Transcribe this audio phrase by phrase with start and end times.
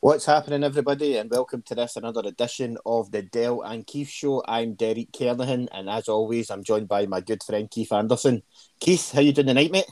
[0.00, 4.44] What's happening, everybody, and welcome to this another edition of the Dell and Keith Show.
[4.46, 8.44] I'm Derek Kernahan, and as always, I'm joined by my good friend Keith Anderson.
[8.78, 9.90] Keith, how you doing tonight, mate?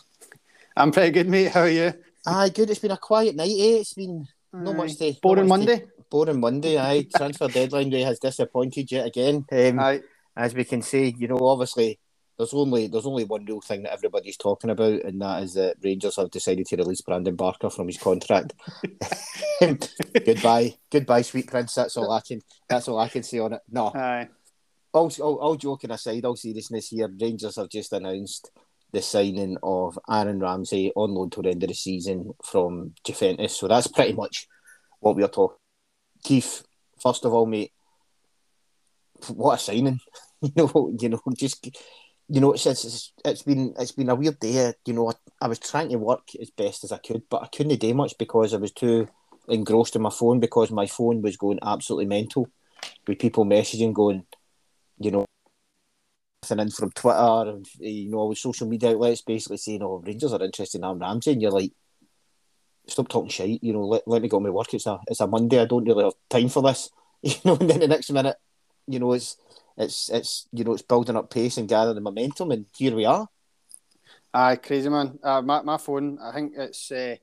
[0.76, 1.50] I'm pretty good, mate.
[1.50, 1.92] How are you?
[2.24, 2.70] Aye, good.
[2.70, 3.80] It's been a quiet night, eh?
[3.80, 5.80] It's been no much to boring much Monday.
[5.80, 6.78] To, boring Monday.
[6.78, 9.44] Aye, transfer deadline day has disappointed yet again.
[9.50, 10.02] Um, Aye.
[10.36, 11.98] as we can see, you know, obviously
[12.38, 15.76] there's only there's only one real thing that everybody's talking about, and that is that
[15.82, 18.52] Rangers have decided to release Brandon Barker from his contract.
[19.60, 21.74] goodbye, goodbye, sweet prince.
[21.74, 22.42] That's all I can.
[22.68, 23.62] That's all I can say on it.
[23.70, 24.28] No, Aye.
[24.92, 28.50] all, all, all joking aside, all seriousness here, Rangers have just announced
[28.92, 33.56] the signing of Aaron Ramsey on loan to the end of the season from Juventus.
[33.56, 34.46] So that's pretty much
[35.00, 35.58] what we are talking.
[36.22, 36.64] Keith,
[37.02, 37.72] first of all, mate,
[39.28, 40.00] what a signing!
[40.42, 41.66] you know, you know, just
[42.28, 44.72] you know, it's, it's it's been it's been a weird day.
[44.84, 47.46] You know, I, I was trying to work as best as I could, but I
[47.48, 49.08] couldn't do much because I was too
[49.48, 52.48] engrossed in my phone because my phone was going absolutely mental
[53.06, 54.24] with people messaging, going,
[54.98, 55.24] you know,
[56.50, 60.02] and in from Twitter and you know all the social media outlets basically saying, "Oh,
[60.04, 61.72] Rangers are interested in Aaron Ramsey," and you're like,
[62.88, 64.72] "Stop talking shit." You know, let, let me go on my work.
[64.74, 65.60] It's a it's a Monday.
[65.60, 66.90] I don't really have time for this.
[67.22, 68.36] You know, and then the next minute,
[68.86, 69.36] you know, it's
[69.76, 73.28] it's it's you know it's building up pace and gathering momentum, and here we are.
[74.32, 75.18] Aye, crazy man.
[75.22, 76.18] Uh, my my phone.
[76.20, 76.90] I think it's.
[76.90, 77.16] Uh,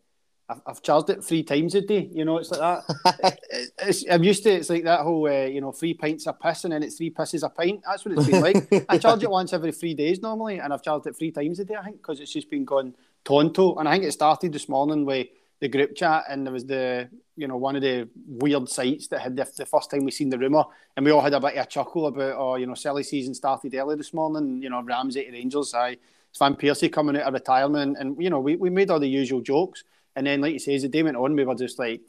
[0.50, 2.10] I've, I've charged it three times a day.
[2.12, 3.40] You know, it's like that.
[3.50, 4.58] it, it's, I'm used to it.
[4.58, 7.12] It's like that whole, uh, you know, three pints of piss and then it's three
[7.12, 7.82] pisses a pint.
[7.86, 8.86] That's what it's been like.
[8.90, 11.66] I charge it once every three days normally, and I've charged it three times a
[11.66, 11.76] day.
[11.76, 12.94] I think because it's just been gone
[13.24, 13.76] tonto.
[13.76, 15.28] And I think it started this morning with
[15.64, 19.22] the group chat, and there was the, you know, one of the weird sites that
[19.22, 20.66] had the, the first time we seen the rumor,
[20.98, 23.34] and we all had a bit of a chuckle about, oh, you know, silly season
[23.34, 24.62] started early this morning.
[24.62, 25.74] You know, Ramsey to.
[25.74, 25.96] Aye,
[26.30, 29.08] it's Van Persie coming out of retirement, and you know, we, we made all the
[29.08, 29.86] usual jokes.
[30.18, 32.02] And then, like you say, as the day went on, we were just like,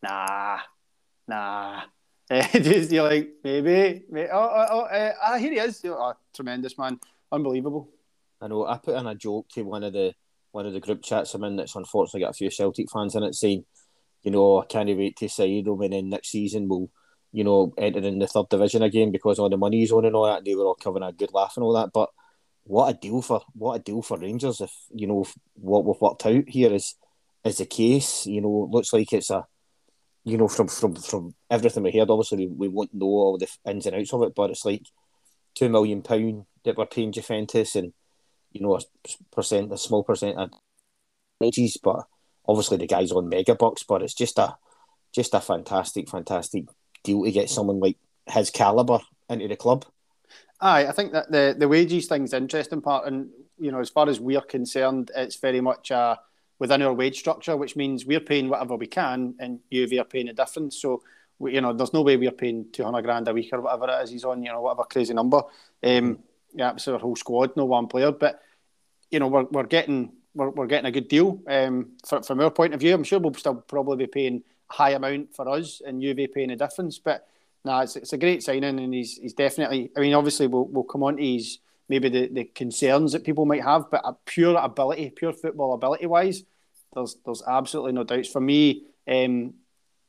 [0.00, 0.60] nah,
[1.26, 1.82] nah.
[2.30, 5.82] just, you're like, maybe, maybe oh, oh, oh uh, ah, here he is.
[5.86, 7.00] Oh, tremendous, man.
[7.32, 7.88] Unbelievable.
[8.40, 8.64] I know.
[8.64, 10.14] I put in a joke to one of the
[10.52, 13.22] one of the group chats I'm in that's unfortunately got a few Celtic fans in
[13.22, 13.64] it saying,
[14.22, 16.90] you know, I can't wait to see them and then next season we'll,
[17.32, 20.26] you know, enter in the third division again because all the money's on and all
[20.26, 20.38] that.
[20.38, 21.90] And they were all covering a good laugh and all that.
[21.92, 22.10] But
[22.64, 25.24] what a deal for what a deal for Rangers if you know
[25.54, 26.94] what we've worked out here is
[27.44, 28.26] is the case.
[28.26, 29.46] You know, looks like it's a,
[30.24, 32.10] you know, from from from everything we heard.
[32.10, 34.84] Obviously, we, we won't know all the ins and outs of it, but it's like
[35.54, 37.92] two million pound that we're paying Juventus, and
[38.52, 38.80] you know, a
[39.34, 40.50] percent, a small percent of
[41.40, 42.06] wages, but
[42.46, 43.82] obviously the guy's on mega bucks.
[43.82, 44.56] But it's just a,
[45.12, 46.64] just a fantastic, fantastic
[47.04, 47.96] deal to get someone like
[48.26, 49.84] his caliber into the club.
[50.60, 53.90] Aye, I think that the the wages thing's the interesting part, and you know, as
[53.90, 56.18] far as we're concerned, it's very much a
[56.58, 60.32] within our wage structure, which means we're paying whatever we can, and are paying a
[60.32, 60.80] difference.
[60.80, 61.02] So,
[61.40, 64.04] you know, there's no way we're paying two hundred grand a week or whatever it
[64.04, 64.44] is he's on.
[64.44, 65.42] You know, whatever crazy number.
[65.82, 66.20] Um,
[66.54, 68.42] yeah, it's our whole squad, no one player, but
[69.10, 72.50] you know, we're, we're getting we're, we're getting a good deal um, for, from our
[72.50, 72.94] point of view.
[72.94, 76.50] I'm sure we'll still probably be paying a high amount for us, and Juve paying
[76.50, 76.98] a difference.
[76.98, 77.26] But
[77.64, 79.90] no, nah, it's, it's a great signing, and he's he's definitely.
[79.96, 81.58] I mean, obviously, we'll we'll come on to his
[81.88, 86.06] maybe the, the concerns that people might have, but a pure ability, pure football ability
[86.06, 86.44] wise,
[86.94, 88.28] there's there's absolutely no doubts.
[88.28, 89.54] For me, um,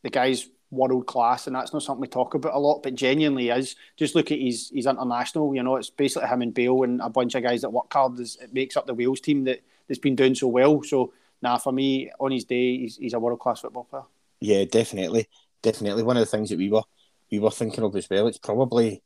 [0.04, 3.50] the guy's world class, and that's not something we talk about a lot, but genuinely
[3.50, 3.76] is.
[3.98, 5.56] Just look at his his international.
[5.56, 8.20] You know, it's basically him and Bale and a bunch of guys that work hard.
[8.20, 10.82] It makes up the Wales team that that's been doing so well.
[10.84, 14.04] So, now nah, for me, on his day, he's, he's a world class football player.
[14.40, 15.28] Yeah, definitely,
[15.62, 16.04] definitely.
[16.04, 16.84] One of the things that we were
[17.32, 18.28] we were thinking of as well.
[18.28, 19.02] It's probably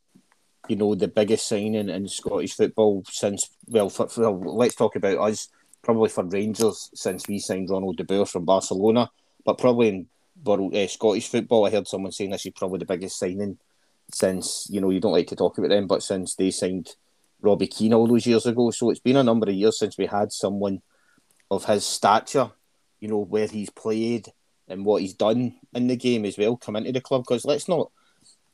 [0.68, 5.18] you know the biggest signing in Scottish football since well, for, for, let's talk about
[5.18, 5.50] us
[5.82, 9.10] probably for Rangers since we signed Ronald de Boer from Barcelona,
[9.46, 10.08] but probably in
[10.44, 13.58] world, uh, Scottish football, I heard someone saying this is probably the biggest signing
[14.14, 16.96] since you know you don't like to talk about them, but since they signed
[17.42, 18.72] Robbie Keane all those years ago.
[18.72, 20.82] So it's been a number of years since we had someone
[21.52, 22.52] of his stature,
[23.00, 24.28] you know, where he's played
[24.68, 27.24] and what he's done in the game as well come into the club.
[27.24, 27.92] Because let's not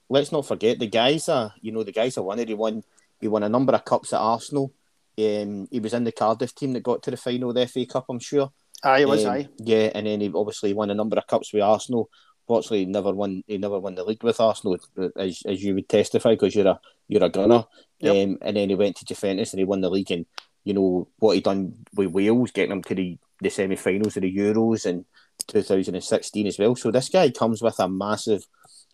[0.10, 2.84] let's not forget the guys are you know the guys are of the one
[3.20, 4.74] he won a number of cups at Arsenal.
[5.18, 7.86] Um, he was in the Cardiff team that got to the final of the FA
[7.86, 8.52] Cup, I'm sure.
[8.84, 9.48] Aye, it was, um, aye.
[9.60, 12.10] Yeah, and then he obviously won a number of cups with Arsenal.
[12.48, 13.44] Fortunately, he never won.
[13.48, 14.78] He never won the league with Arsenal,
[15.16, 17.64] as, as you would testify, because you're a you're a gunner.
[18.00, 18.12] Yep.
[18.12, 20.12] Um, and then he went to Juventus and he won the league.
[20.12, 20.26] And
[20.64, 24.36] you know what he done with Wales, getting them to the, the semi-finals of the
[24.36, 25.06] Euros in
[25.48, 26.76] 2016 as well.
[26.76, 28.46] So this guy comes with a massive,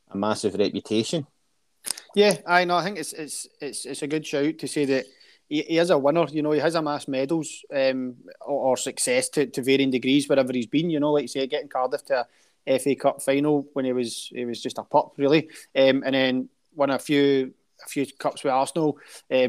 [0.10, 1.28] a massive reputation.
[2.16, 2.76] Yeah, I know.
[2.76, 5.06] I think it's it's it's it's a good shout to say that
[5.50, 6.26] he, he is a winner.
[6.30, 10.54] You know, he has amassed medals um, or, or, success to, to varying degrees wherever
[10.54, 10.90] he's been.
[10.90, 12.26] You know, like you say, getting Cardiff to
[12.68, 16.16] a FA Cup final when he was he was just a pup really, um, and
[16.16, 17.54] then won a few
[17.84, 18.98] a few cups with Arsenal,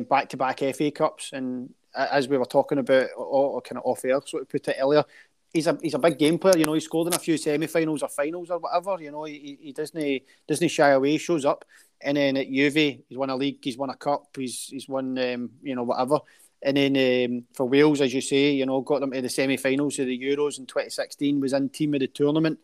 [0.08, 4.05] back to back FA Cups, and as we were talking about, or, kind of off
[4.05, 5.05] air, so to put it earlier,
[5.53, 6.56] he's a he's a big game player.
[6.56, 8.96] You know, he scored in a few semi-finals or finals or whatever.
[9.00, 11.19] You know, he, he doesn't doesn't shy away.
[11.19, 11.64] Shows up,
[12.02, 15.19] and then at Juve, he's won a league, he's won a cup, he's he's won
[15.19, 16.20] um, you know whatever.
[16.62, 19.99] And then um, for Wales, as you say, you know, got them to the semi-finals
[19.99, 21.41] of the Euros in 2016.
[21.41, 22.58] Was in team of the tournament,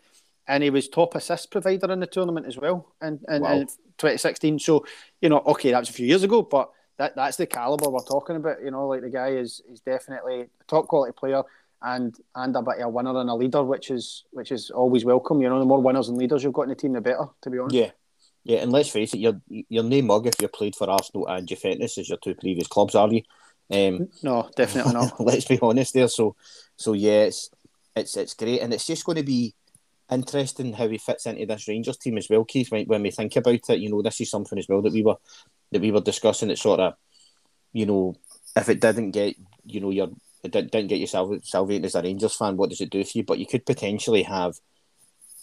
[0.46, 3.52] and he was top assist provider in the tournament as well in, in, wow.
[3.52, 4.58] in 2016.
[4.58, 4.84] So,
[5.20, 8.00] you know, okay, that was a few years ago, but that that's the caliber we're
[8.00, 8.62] talking about.
[8.62, 11.42] You know, like the guy is is definitely a top quality player
[11.82, 15.04] and and a bit of a winner and a leader, which is which is always
[15.04, 15.42] welcome.
[15.42, 17.26] You know, the more winners and leaders you've got in the team, the better.
[17.42, 17.74] To be honest.
[17.74, 17.90] Yeah,
[18.46, 21.48] yeah, and let's face it, you're you're no mug if you played for Arsenal and
[21.48, 23.22] Juventus as your two previous clubs, are you?
[23.72, 25.20] Um, no, definitely not.
[25.20, 26.06] let's be honest there.
[26.06, 26.36] So,
[26.76, 27.50] so yeah, it's
[27.96, 29.56] it's it's great, and it's just going to be
[30.12, 32.70] interesting how he fits into this Rangers team as well, Keith.
[32.70, 35.02] When, when we think about it, you know, this is something as well that we
[35.02, 35.16] were
[35.72, 36.50] that we were discussing.
[36.50, 36.94] It sort of,
[37.72, 38.14] you know,
[38.54, 39.34] if it didn't get,
[39.64, 40.10] you know, your
[40.44, 43.24] it didn't get yourself salvated as a Rangers fan, what does it do for you?
[43.24, 44.54] But you could potentially have,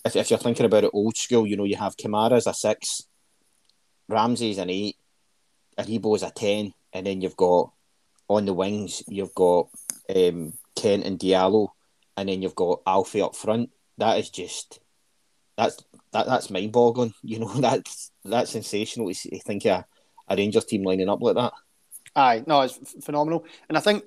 [0.06, 2.54] if, if you're thinking about it old school, you know, you have Kamara as a
[2.54, 3.04] six,
[4.08, 4.98] Ramsey's an eight,
[5.78, 7.72] Aribo as a ten, and then you've got
[8.28, 9.70] on the wings, you've got
[10.14, 11.70] um, Kent and Diallo,
[12.18, 13.70] and then you've got Alfie up front.
[13.98, 14.80] That is just
[15.58, 17.14] that's that that's mind boggling.
[17.24, 19.86] You know that's that's sensational to think a,
[20.28, 21.54] a Rangers team lining up like that.
[22.16, 24.04] Aye, no, it's phenomenal, and I think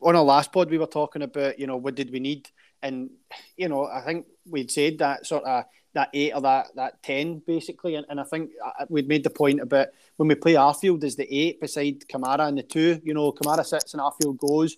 [0.00, 2.48] on our last pod we were talking about you know what did we need,
[2.82, 3.10] and
[3.56, 5.64] you know I think we'd said that sort of
[5.94, 9.30] that eight or that that ten basically, and, and I think uh, we'd made the
[9.30, 13.00] point about when we play Arfield as the eight beside Kamara and the two.
[13.02, 14.76] You know, Kamara sits and Arfield goes,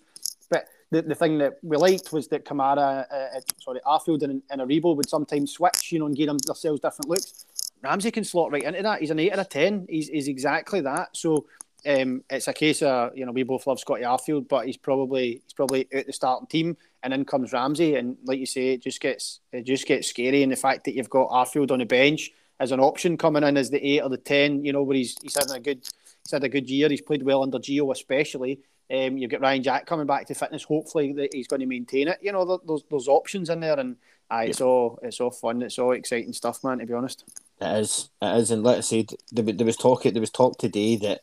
[0.49, 4.41] but the, the thing that we liked was that Kamara, uh, uh sorry, Arfield and,
[4.49, 7.45] and Aribo would sometimes switch, you know, and give themselves different looks.
[7.83, 8.99] Ramsey can slot right into that.
[8.99, 9.85] He's an eight or a ten.
[9.89, 11.15] He's, he's exactly that.
[11.15, 11.45] So
[11.85, 15.41] um, it's a case of you know we both love Scotty Arfield, but he's probably
[15.43, 18.83] he's probably out the starting team, and in comes Ramsey, and like you say, it
[18.83, 21.85] just gets it just gets scary, and the fact that you've got Arfield on the
[21.85, 24.97] bench as an option coming in as the eight or the ten, you know, where
[24.97, 25.87] he's he's had a good
[26.23, 28.59] he's had a good year, he's played well under Gio especially.
[28.91, 30.63] Um, you've got Ryan Jack coming back to fitness.
[30.63, 32.19] Hopefully, that he's going to maintain it.
[32.21, 33.97] You know, there's there's options in there, and
[34.29, 35.61] aye, it's all it's all fun.
[35.61, 36.79] It's all exciting stuff, man.
[36.79, 37.23] To be honest,
[37.61, 38.09] it is.
[38.21, 40.03] It is, and like I said, there, there was talk.
[40.03, 41.21] There was talk today that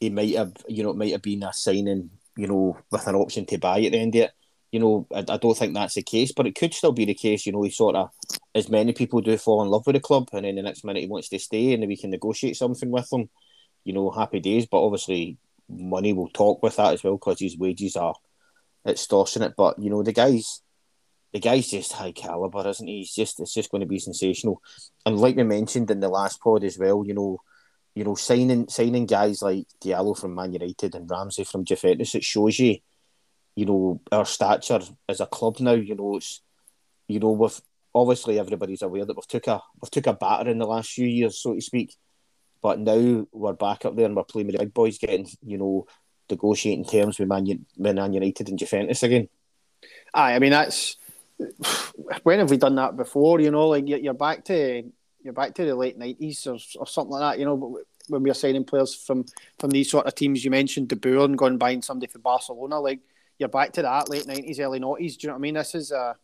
[0.00, 3.14] he might have, you know, it might have been a signing, you know, with an
[3.14, 4.32] option to buy at the end of it.
[4.70, 7.14] You know, I, I don't think that's the case, but it could still be the
[7.14, 7.46] case.
[7.46, 8.10] You know, he sort of,
[8.54, 11.00] as many people do, fall in love with the club, and then the next minute
[11.00, 13.30] he wants to stay, and we can negotiate something with him.
[13.84, 14.66] You know, happy days.
[14.66, 15.38] But obviously,
[15.68, 18.14] money will talk with that as well because his wages are
[18.86, 19.54] extortionate.
[19.56, 20.62] But you know, the guys,
[21.32, 22.98] the guy's just high caliber, isn't he?
[22.98, 24.60] He's just, it's just going to be sensational.
[25.06, 27.38] And like we mentioned in the last pod as well, you know
[27.98, 32.22] you know, signing signing guys like Diallo from Man United and Ramsey from Juventus, it
[32.22, 32.76] shows you,
[33.58, 35.72] you know, our stature as a club now.
[35.72, 36.42] You know, it's,
[37.08, 37.60] you know, with
[37.92, 41.08] obviously everybody's aware that we've took a we've took a batter in the last few
[41.08, 41.96] years, so to speak,
[42.62, 45.58] but now we're back up there and we're playing with the big boys, getting you
[45.58, 45.88] know,
[46.30, 49.28] negotiating terms with Man, Man United and Juventus again.
[50.14, 50.96] Aye, I mean that's
[52.22, 53.40] when have we done that before?
[53.40, 54.84] You know, like you're back to
[55.24, 57.40] you're back to the late nineties or, or something like that.
[57.40, 59.24] You know, when we are signing players from
[59.58, 60.44] from these sort of teams.
[60.44, 62.78] You mentioned De Boer and going buying somebody for Barcelona.
[62.78, 63.00] Like
[63.38, 65.16] you're back to that late nineties, early noughties.
[65.16, 65.54] Do you know what I mean?
[65.54, 66.14] This is uh,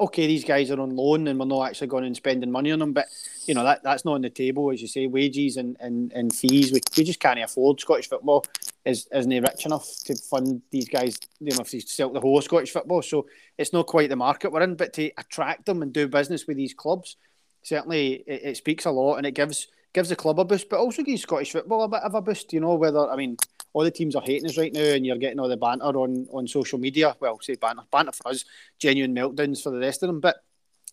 [0.00, 0.26] okay.
[0.26, 2.92] These guys are on loan, and we're not actually going and spending money on them.
[2.92, 3.06] But
[3.46, 5.06] you know that that's not on the table, as you say.
[5.06, 7.80] Wages and, and, and fees, we, we just can't afford.
[7.80, 8.44] Scottish football
[8.84, 11.18] is isn't rich enough to fund these guys.
[11.40, 13.26] You know, if they sell the whole Scottish football, so
[13.58, 14.74] it's not quite the market we're in.
[14.74, 17.16] But to attract them and do business with these clubs,
[17.62, 20.78] certainly it, it speaks a lot, and it gives gives the club a boost, but
[20.78, 22.52] also gives Scottish football a bit of a boost.
[22.52, 23.36] You know, whether I mean,
[23.72, 26.26] all the teams are hating us right now, and you're getting all the banter on
[26.32, 27.16] on social media.
[27.20, 28.44] Well, say banter, banter for us,
[28.78, 30.36] genuine meltdowns for the rest of them, but.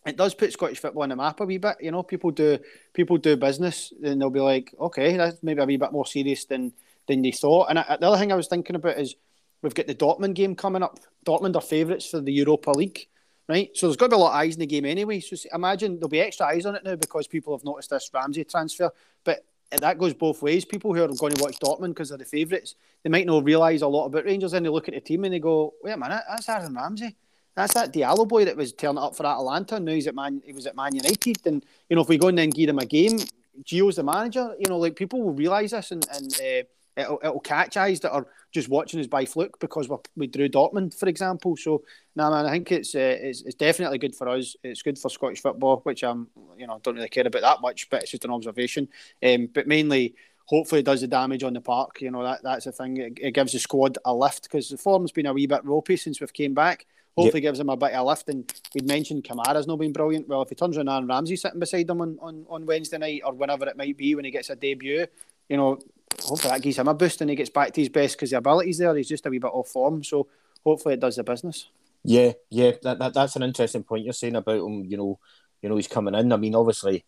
[0.06, 2.02] It does put Scottish football on the map a wee bit, you know.
[2.02, 2.58] People do
[2.94, 6.46] people do business, and they'll be like, okay, that's maybe a wee bit more serious
[6.46, 6.72] than
[7.06, 7.66] than they thought.
[7.68, 9.14] And I, the other thing I was thinking about is
[9.60, 10.98] we've got the Dortmund game coming up.
[11.26, 13.08] Dortmund are favourites for the Europa League
[13.50, 13.70] right?
[13.74, 15.18] So there's got to be a lot of eyes in the game anyway.
[15.18, 18.44] So imagine there'll be extra eyes on it now because people have noticed this Ramsey
[18.44, 18.92] transfer.
[19.24, 20.64] But that goes both ways.
[20.64, 23.82] People who are going to watch Dortmund because they're the favourites, they might not realise
[23.82, 25.96] a lot about Rangers and they look at the team and they go, wait a
[25.96, 27.16] minute, that's Aaron Ramsey.
[27.54, 29.78] That's that Diallo boy that was turning up for Atalanta.
[29.80, 30.42] Now he's at Man.
[30.44, 32.78] He was at Man United, and you know if we go and then give him
[32.78, 33.18] a game,
[33.64, 34.54] Gio's the manager.
[34.58, 36.62] You know, like people will realise this, and, and uh,
[37.00, 40.48] it'll, it'll catch eyes that are just watching us by fluke because we we drew
[40.48, 41.56] Dortmund, for example.
[41.56, 41.82] So,
[42.16, 44.56] no, nah, man, I think it's, uh, it's it's definitely good for us.
[44.62, 47.88] It's good for Scottish football, which I'm, you know, don't really care about that much,
[47.90, 48.88] but it's just an observation.
[49.22, 50.14] Um, but mainly,
[50.46, 52.00] hopefully, it does the damage on the park.
[52.00, 52.96] You know, that that's the thing.
[52.96, 55.96] It, it gives the squad a lift because the form's been a wee bit ropey
[55.96, 56.86] since we've came back.
[57.16, 57.50] Hopefully, yep.
[57.50, 58.28] gives him a bit of a lift.
[58.28, 60.28] And we'd mentioned Kamara's not been brilliant.
[60.28, 63.22] Well, if he turns around and Ramsey sitting beside him on, on, on Wednesday night
[63.24, 65.06] or whenever it might be when he gets a debut,
[65.48, 65.78] you know,
[66.22, 68.38] hopefully that gives him a boost and he gets back to his best because the
[68.38, 68.94] ability's there.
[68.96, 70.02] He's just a wee bit off form.
[70.04, 70.28] So
[70.64, 71.68] hopefully it does the business.
[72.02, 74.84] Yeah, yeah, that, that that's an interesting point you're saying about him.
[74.86, 75.18] You know,
[75.60, 76.32] you know he's coming in.
[76.32, 77.04] I mean, obviously,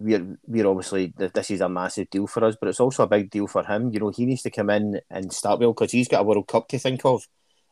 [0.00, 3.30] we're we're obviously this is a massive deal for us, but it's also a big
[3.30, 3.92] deal for him.
[3.92, 6.48] You know, he needs to come in and start well because he's got a World
[6.48, 7.22] Cup to think of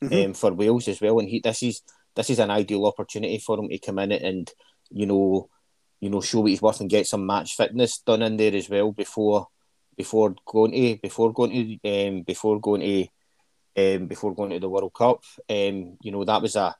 [0.02, 0.26] mm-hmm.
[0.26, 1.82] um, for Wales as well, and he this is
[2.14, 4.48] this is an ideal opportunity for him to come in and
[4.90, 5.48] you know,
[6.00, 8.70] you know, show what he's worth and get some match fitness done in there as
[8.70, 9.48] well before
[9.96, 13.06] before going to before going to um, before going to
[13.76, 15.22] um, before going to the World Cup.
[15.48, 16.74] Um, you know, that was a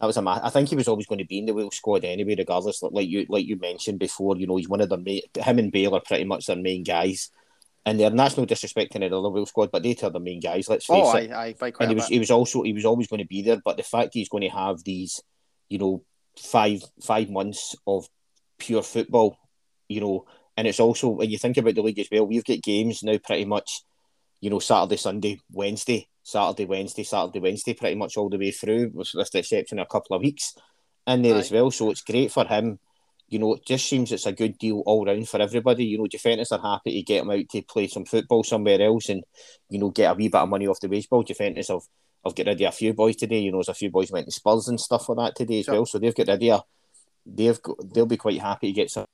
[0.00, 0.22] that was a.
[0.26, 2.82] I think he was always going to be in the Wales squad anyway, regardless.
[2.82, 5.22] Like you like you mentioned before, you know, he's one of their main.
[5.36, 7.30] Him and Bale are pretty much their main guys.
[7.86, 10.68] And they're national disrespecting the other Wales squad, but they are the main guys.
[10.68, 11.30] Let's face oh, it.
[11.30, 13.60] Aye, aye, and he was he was also he was always going to be there.
[13.64, 15.22] But the fact he's going to have these,
[15.70, 16.04] you know,
[16.38, 18.06] five five months of
[18.58, 19.38] pure football,
[19.88, 20.26] you know,
[20.58, 23.16] and it's also when you think about the league as well, we've got games now
[23.18, 23.82] pretty much,
[24.40, 28.90] you know, Saturday, Sunday, Wednesday, Saturday, Wednesday, Saturday, Wednesday, pretty much all the way through,
[28.92, 30.56] with the exception of a couple of weeks
[31.06, 31.38] in there Aye.
[31.38, 31.70] as well.
[31.70, 32.80] So it's great for him.
[33.28, 35.84] You know, it just seems it's a good deal all round for everybody.
[35.84, 39.10] You know, Juventus are happy to get him out to play some football somewhere else
[39.10, 39.22] and,
[39.70, 41.22] you know, get a wee bit of money off the wage bill.
[41.22, 41.82] Juventus have,
[42.24, 43.38] have got rid of a few boys today.
[43.38, 45.66] You know, there's a few boys went to Spurs and stuff like that today as
[45.66, 45.74] sure.
[45.74, 45.86] well.
[45.86, 46.62] So they've got rid of,
[47.24, 49.04] they've got, they'll be quite happy to get some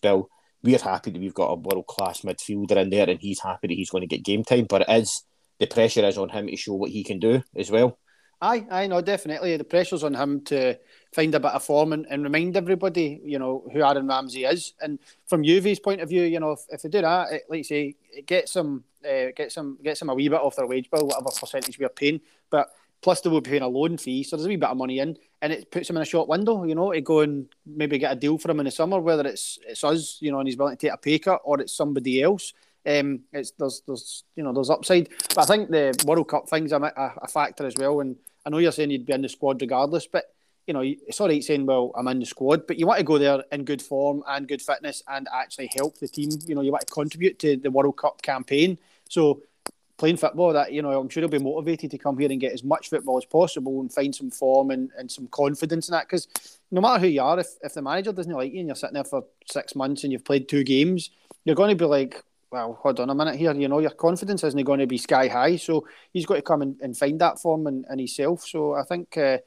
[0.00, 0.28] Bill,
[0.62, 3.74] we're happy that we've got a world class midfielder in there, and he's happy that
[3.74, 4.66] he's going to get game time.
[4.68, 5.24] But it is
[5.58, 7.98] the pressure is on him to show what he can do as well.
[8.42, 10.78] Aye, I know definitely the pressure's on him to
[11.12, 14.72] find a bit of form and, and remind everybody, you know, who Aaron Ramsey is.
[14.80, 17.58] And from Juve's point of view, you know, if, if they do that, it, like
[17.58, 20.66] you say, it gets them, uh, gets them, gets them a wee bit off their
[20.66, 22.22] wage bill, whatever percentage we're paying.
[22.48, 22.70] But
[23.02, 24.98] plus they will be paying a loan fee, so there's a wee bit of money
[24.98, 27.98] in, and it puts him in a short window, you know, to go and maybe
[27.98, 30.48] get a deal for him in the summer, whether it's it's us, you know, and
[30.48, 32.52] he's willing to take a pay cut, or it's somebody else.
[32.86, 36.72] Um, it's there's there's you know there's upside, but I think the World Cup thing's
[36.72, 38.00] a, a, a factor as well.
[38.00, 40.24] And I know you're saying you'd be in the squad regardless, but
[40.66, 43.04] you know, it's all right saying, well, I'm in the squad, but you want to
[43.04, 46.30] go there in good form and good fitness and actually help the team.
[46.46, 48.78] You know, you want to contribute to the World Cup campaign.
[49.08, 49.42] So
[50.00, 52.54] playing football that you know I'm sure he'll be motivated to come here and get
[52.54, 56.08] as much football as possible and find some form and, and some confidence in that.
[56.08, 56.26] Because
[56.70, 58.94] no matter who you are if, if the manager doesn't like you and you're sitting
[58.94, 61.10] there for six months and you've played two games
[61.44, 64.42] you're going to be like well hold on a minute here you know your confidence
[64.42, 65.56] isn't going to be sky high.
[65.56, 68.46] So he's got to come and, and find that form and, in himself.
[68.46, 69.38] So I think uh,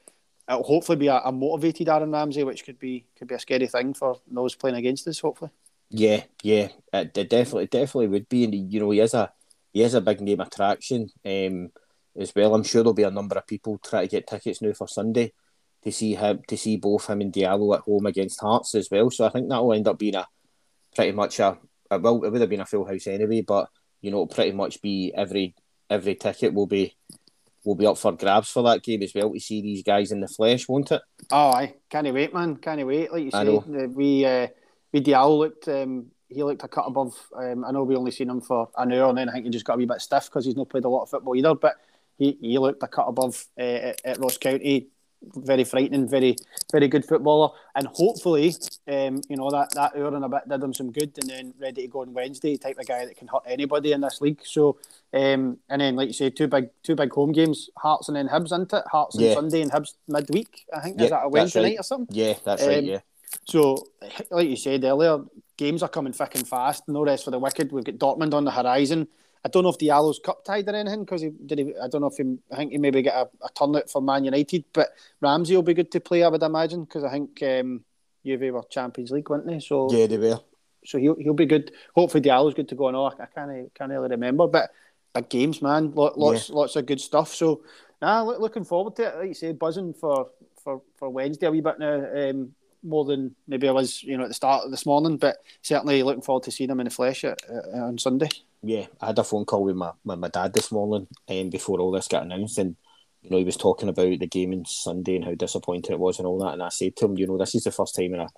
[0.48, 3.66] it'll hopefully be a, a motivated Aaron Ramsey which could be could be a scary
[3.66, 5.50] thing for those playing against us hopefully.
[5.90, 6.68] Yeah yeah.
[6.92, 8.44] It, it definitely it definitely would be.
[8.44, 9.32] And you know he is a
[9.74, 11.70] he is a big name attraction um,
[12.16, 12.54] as well.
[12.54, 15.32] I'm sure there'll be a number of people try to get tickets now for Sunday
[15.82, 19.10] to see him to see both him and Diallo at home against Hearts as well.
[19.10, 20.26] So I think that will end up being a
[20.94, 21.58] pretty much a,
[21.90, 23.68] a well, it would have been a full house anyway, but
[24.00, 25.56] you know, pretty much be every
[25.90, 26.94] every ticket will be
[27.64, 30.20] will be up for grabs for that game as well to see these guys in
[30.20, 31.02] the flesh, won't it?
[31.32, 32.56] Oh, I can't wait, man!
[32.58, 33.12] Can't wait.
[33.12, 34.46] Like you say, we uh,
[34.92, 37.14] we Diallo looked um, he looked a cut above.
[37.36, 39.50] Um, I know we only seen him for an hour, and then I think he
[39.50, 41.54] just got a wee bit stiff because he's not played a lot of football either.
[41.54, 41.76] But
[42.18, 44.88] he, he looked a cut above uh, at, at Ross County.
[45.36, 46.36] Very frightening, very
[46.70, 48.54] very good footballer, and hopefully,
[48.86, 51.54] um, you know that that hour and a bit did him some good, and then
[51.58, 54.42] ready to go on Wednesday, type of guy that can hurt anybody in this league.
[54.44, 54.76] So,
[55.14, 58.28] um, and then like you say, two big two big home games, Hearts and then
[58.28, 58.84] Hibs, isn't it?
[58.92, 59.30] Hearts yeah.
[59.30, 60.66] on Sunday and Hibs midweek.
[60.76, 61.68] I think yeah, is that a Wednesday right.
[61.70, 62.14] night or something?
[62.14, 62.84] Yeah, that's um, right.
[62.84, 63.00] Yeah.
[63.46, 63.86] So,
[64.30, 65.20] like you said earlier,
[65.56, 66.84] games are coming thick and fast.
[66.88, 67.72] No rest for the wicked.
[67.72, 69.08] We've got Dortmund on the horizon.
[69.44, 71.58] I don't know if Diallo's cup tied or anything because he did.
[71.58, 72.38] He, I don't know if he.
[72.50, 75.62] I think he maybe get a, a turn out for Man United, but Ramsey will
[75.62, 76.22] be good to play.
[76.22, 77.84] I would imagine because I think um,
[78.24, 79.60] Juve were Champions League, weren't they?
[79.60, 80.40] So yeah, they were.
[80.86, 81.72] So he'll he'll be good.
[81.94, 82.90] Hopefully Diallo's good to go.
[82.90, 84.70] No, I, I can't can't really remember, but
[85.14, 85.92] big games, man.
[85.94, 86.54] Lots yeah.
[86.54, 87.34] lots of good stuff.
[87.34, 87.64] So
[88.00, 89.16] nah, looking forward to it.
[89.16, 90.30] Like you say, buzzing for
[90.62, 92.30] for for Wednesday a wee bit now.
[92.30, 92.54] Um,
[92.84, 95.16] more than maybe I was, you know, at the start of this morning.
[95.16, 98.28] But certainly looking forward to seeing him in the flesh at, uh, on Sunday.
[98.62, 101.80] Yeah, I had a phone call with my, with my dad this morning, um, before
[101.80, 102.76] all this got announced, and
[103.22, 106.18] you know he was talking about the game on Sunday and how disappointed it was
[106.18, 106.54] and all that.
[106.54, 108.28] And I said to him, you know, this is the first time in a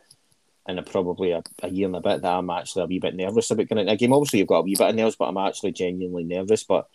[0.69, 3.15] in a, probably a, a, year and a bit that I'm actually a wee bit
[3.15, 4.12] nervous about going a game.
[4.12, 6.65] Obviously, you've got a wee bit of nerves, but I'm actually genuinely nervous.
[6.65, 6.88] But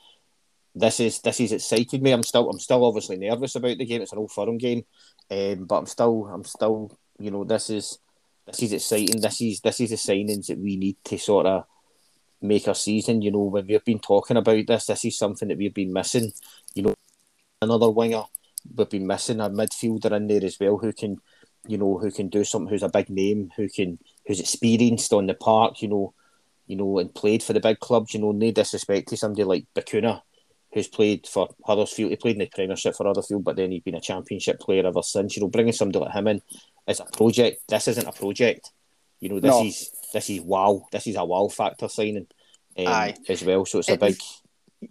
[0.75, 2.12] this is this is excited me.
[2.12, 4.01] I'm still I'm still obviously nervous about the game.
[4.01, 4.84] It's an old firm game,
[5.29, 7.99] um, but I'm still I'm still you know this is
[8.45, 9.21] this is exciting.
[9.21, 11.65] This is this is the signings that we need to sort of
[12.41, 13.21] make our season.
[13.21, 16.31] You know, when we've been talking about this, this is something that we've been missing.
[16.73, 16.95] You know,
[17.61, 18.23] another winger
[18.75, 21.17] we've been missing a midfielder in there as well who can,
[21.67, 22.69] you know, who can do something.
[22.69, 25.81] Who's a big name, who can who's experienced on the park.
[25.81, 26.13] You know,
[26.67, 28.13] you know, and played for the big clubs.
[28.13, 30.21] You know, no disrespect to somebody like Bacuna
[30.73, 32.11] who's played for Huddersfield.
[32.11, 35.03] He played in the Premiership for Huddersfield, but then he's been a Championship player ever
[35.03, 35.35] since.
[35.35, 36.41] You know, bringing somebody like him in
[36.87, 37.61] is a project.
[37.67, 38.71] This isn't a project.
[39.19, 39.65] You know, this no.
[39.65, 40.85] is this is wow.
[40.91, 42.27] This is a wow factor signing
[42.77, 43.15] um, Aye.
[43.27, 43.65] as well.
[43.65, 44.17] So it's it, a big.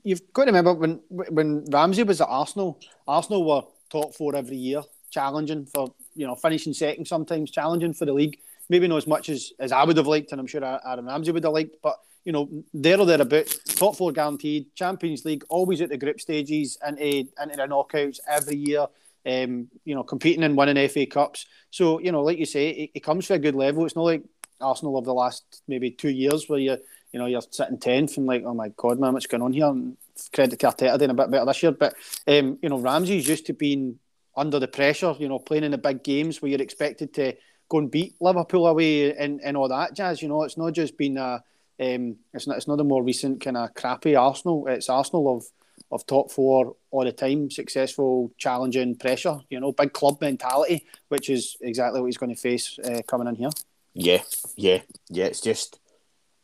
[0.05, 2.79] You've got to remember when when Ramsey was at Arsenal.
[3.09, 8.05] Arsenal were top four every year, challenging for you know finishing second sometimes, challenging for
[8.05, 8.39] the league.
[8.69, 11.33] Maybe not as much as, as I would have liked, and I'm sure Aaron Ramsey
[11.33, 15.81] would have liked, but you know, there or thereabouts, top four guaranteed, Champions League, always
[15.81, 18.87] at the group stages, into, into the knockouts every year,
[19.27, 21.47] um, you know, competing and winning FA Cups.
[21.71, 23.85] So, you know, like you say, it, it comes to a good level.
[23.87, 24.23] It's not like
[24.61, 26.79] Arsenal of the last maybe two years where you
[27.13, 29.67] you know, you're sitting 10th and like, oh my God, man, what's going on here?
[29.67, 29.97] And
[30.33, 31.73] credit to Arteta doing a bit better this year.
[31.73, 31.95] But,
[32.27, 33.99] um, you know, Ramsey's used to being
[34.37, 37.35] under the pressure, you know, playing in the big games where you're expected to
[37.69, 40.23] go and beat Liverpool away and, and all that jazz.
[40.23, 41.43] You know, it's not just been a,
[41.81, 44.67] um, it's not it's not a more recent kind of crappy Arsenal.
[44.69, 45.45] It's Arsenal of
[45.91, 49.39] of top four all the time, successful, challenging, pressure.
[49.49, 53.29] You know, big club mentality, which is exactly what he's going to face uh, coming
[53.29, 53.51] in here.
[53.95, 54.23] Yeah,
[54.57, 55.27] yeah, yeah.
[55.27, 55.81] It's just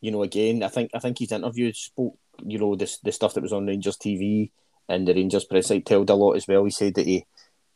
[0.00, 2.18] you know, again, I think I think his interview spoke.
[2.44, 4.50] You know, this the stuff that was on Rangers TV
[4.88, 6.64] and the Rangers press site told a lot as well.
[6.64, 7.26] He said that he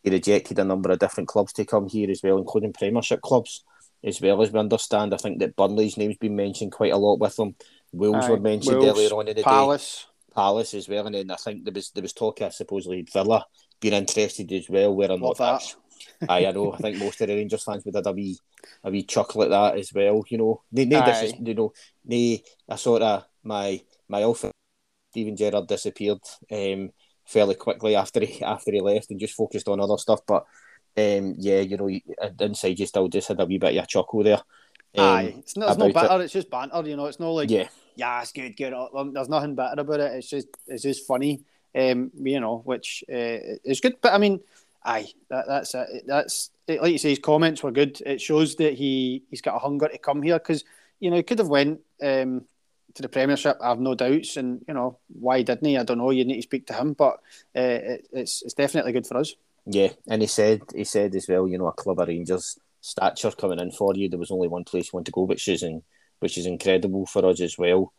[0.02, 3.64] he rejected a number of different clubs to come here as well, including Premiership clubs
[4.04, 5.14] as well as we understand.
[5.14, 7.54] I think that Burnley's name's been mentioned quite a lot with them.
[7.92, 10.04] Wolves Aye, were mentioned Wolves, earlier on in the Palace.
[10.04, 10.34] day.
[10.34, 13.44] Palace as well, and then I think there was there was talk of supposedly Villa
[13.80, 14.94] being interested as well.
[14.94, 15.74] Where I'm not that.
[16.28, 16.72] Aye, I know.
[16.72, 18.38] I think most of the Rangers fans would have a wee
[18.84, 20.22] a wee chuckle at that as well.
[20.28, 21.72] You know, they, they this is, you know,
[22.04, 24.52] they I sort of my my alpha
[25.10, 26.20] Steven Gerrard disappeared
[26.52, 26.90] um,
[27.26, 30.20] fairly quickly after he after he left and just focused on other stuff.
[30.26, 30.44] But
[30.96, 31.88] um, yeah, you know,
[32.40, 34.40] inside you still just had a wee bit of a chuckle there.
[34.96, 36.20] Um, Aye, it's not, it's no banter.
[36.20, 36.24] It.
[36.24, 36.82] It's just banter.
[36.84, 38.74] You know, it's not like yeah, yeah, it's good, good.
[39.12, 40.12] There's nothing better about it.
[40.14, 41.42] It's just it's just funny.
[41.74, 44.00] Um, you know, which uh, is good.
[44.00, 44.40] But I mean,
[44.84, 46.04] aye, that, that's it.
[46.06, 47.10] That's it, like you say.
[47.10, 48.00] His comments were good.
[48.04, 50.64] It shows that he he's got a hunger to come here because
[50.98, 52.46] you know he could have went um,
[52.94, 53.58] to the Premiership.
[53.60, 55.78] I have no doubts, and you know why didn't he?
[55.78, 56.10] I don't know.
[56.10, 57.20] You need to speak to him, but
[57.54, 59.36] uh, it, it's it's definitely good for us.
[59.72, 63.30] Yeah, and he said he said as well, you know, a club of Rangers stature
[63.30, 64.08] coming in for you.
[64.08, 65.82] There was only one place you want to go, which is in,
[66.18, 67.92] which is incredible for us as well,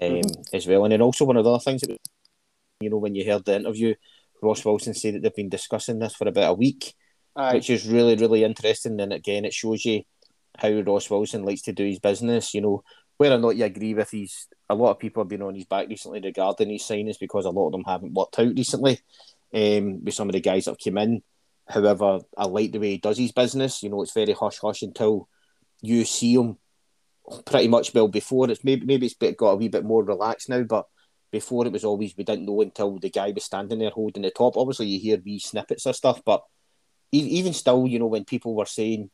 [0.00, 0.56] um, mm-hmm.
[0.56, 0.84] as well.
[0.84, 1.98] And then also one of the other things that,
[2.80, 3.94] you know, when you heard the interview,
[4.42, 6.94] Ross Wilson said that they've been discussing this for about a week,
[7.36, 7.54] Aye.
[7.54, 8.98] which is really really interesting.
[8.98, 10.04] And again, it shows you
[10.56, 12.54] how Ross Wilson likes to do his business.
[12.54, 12.84] You know,
[13.18, 15.66] whether or not you agree with his, a lot of people have been on his
[15.66, 19.00] back recently regarding his signings because a lot of them haven't worked out recently
[19.54, 21.22] um, with some of the guys that have come in.
[21.68, 23.82] However, I like the way he does his business.
[23.82, 25.28] You know, it's very hush hush until
[25.82, 26.56] you see him
[27.44, 28.50] pretty much well before.
[28.50, 30.86] It's maybe maybe it's got a wee bit more relaxed now, but
[31.30, 34.30] before it was always we didn't know until the guy was standing there holding the
[34.30, 34.56] top.
[34.56, 36.42] Obviously, you hear wee snippets of stuff, but
[37.12, 39.10] even still, you know, when people were saying,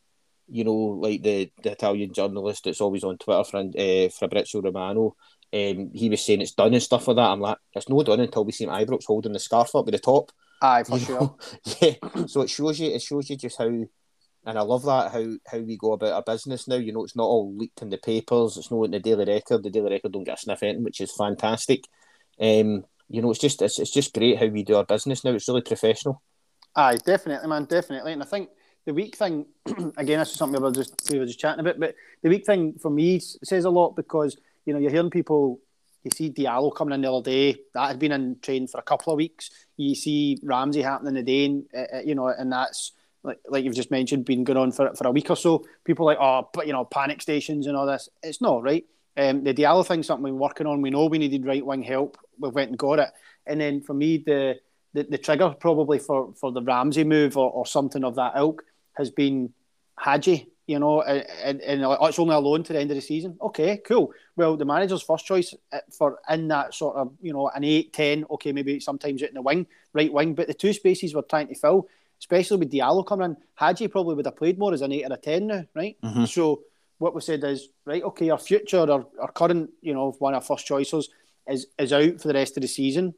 [0.49, 5.17] you know, like the, the Italian journalist that's always on Twitter, friend uh, Fabrizio Romano,
[5.55, 7.31] um, he was saying it's done and stuff like that.
[7.31, 10.01] I'm like, it's no done until we see Ibrox holding the scarf up with the
[10.01, 10.33] top.
[10.61, 11.37] Aye, for you sure.
[11.81, 11.95] yeah.
[12.27, 13.89] So it shows you, it shows you just how, and
[14.59, 16.75] I love that how how we go about our business now.
[16.77, 18.57] You know, it's not all leaked in the papers.
[18.57, 19.63] It's not in the Daily Record.
[19.63, 21.85] The Daily Record don't get a sniff which is fantastic.
[22.41, 25.31] Um, you know, it's just it's, it's just great how we do our business now.
[25.33, 26.21] It's really professional.
[26.75, 28.13] Aye, definitely, man, definitely.
[28.13, 28.49] And I think
[28.87, 29.47] the weak thing,
[29.97, 31.79] again, this is something we were just we were just chatting about.
[31.79, 35.61] But the weak thing for me says a lot because you know, you're hearing people.
[36.03, 37.57] You see Diallo coming in the other day.
[37.73, 39.51] That had been in training for a couple of weeks.
[39.77, 44.25] You see Ramsey happening today, uh, you know, and that's like like you've just mentioned,
[44.27, 45.65] been going on for for a week or so.
[45.85, 48.09] People like, oh, but you know, panic stations and all this.
[48.23, 48.85] It's not right.
[49.17, 50.83] Um, the Diallo thing's something we're working on.
[50.83, 52.19] We know we needed right wing help.
[52.39, 53.11] We went and got it.
[53.47, 54.57] And then for me, the
[54.93, 58.63] the, the trigger probably for, for the Ramsey move or, or something of that ilk
[58.95, 59.53] has been
[59.99, 63.37] Hagi you know, and, and it's only a loan to the end of the season.
[63.41, 64.13] Okay, cool.
[64.37, 67.93] Well, the manager's first choice uh, for in that sort of, you know, an 8,
[67.93, 71.23] 10, okay, maybe sometimes out in the wing, right wing, but the two spaces we're
[71.23, 74.83] trying to fill, especially with Diallo coming in, Hagi probably would have played more as
[74.83, 75.97] an 8 or a 10 now, right?
[76.03, 76.25] Mm-hmm.
[76.25, 76.63] So
[76.99, 78.03] what we said is right.
[78.03, 81.11] Okay, our future, our, our current, you know, one of our first choices
[81.47, 83.15] is is out for the rest of the season.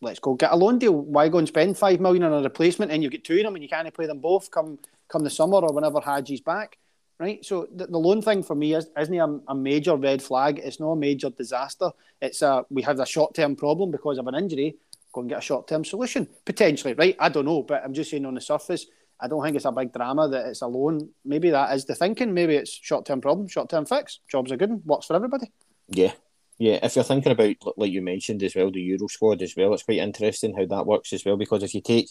[0.00, 0.92] Let's go get a loan deal.
[0.92, 3.54] Why go and spend five million on a replacement and you get two of them
[3.54, 6.78] and you can't play them both come come the summer or whenever Hagi's back,
[7.20, 7.44] right?
[7.44, 10.58] So the, the loan thing for me is isn't a, a major red flag.
[10.58, 11.90] It's not a major disaster.
[12.20, 14.76] It's a we have a short term problem because of an injury.
[15.12, 17.16] Go and get a short term solution potentially, right?
[17.18, 18.86] I don't know, but I'm just saying on the surface
[19.20, 21.10] I don't think it's a big drama that it's a loan.
[21.24, 22.32] Maybe that is the thinking.
[22.32, 24.20] Maybe it's short term problem, short term fix.
[24.28, 25.52] Jobs are good, and works for everybody.
[25.88, 26.12] Yeah,
[26.58, 26.78] yeah.
[26.82, 29.82] If you're thinking about like you mentioned as well, the Euro squad as well, it's
[29.82, 31.36] quite interesting how that works as well.
[31.36, 32.08] Because if you take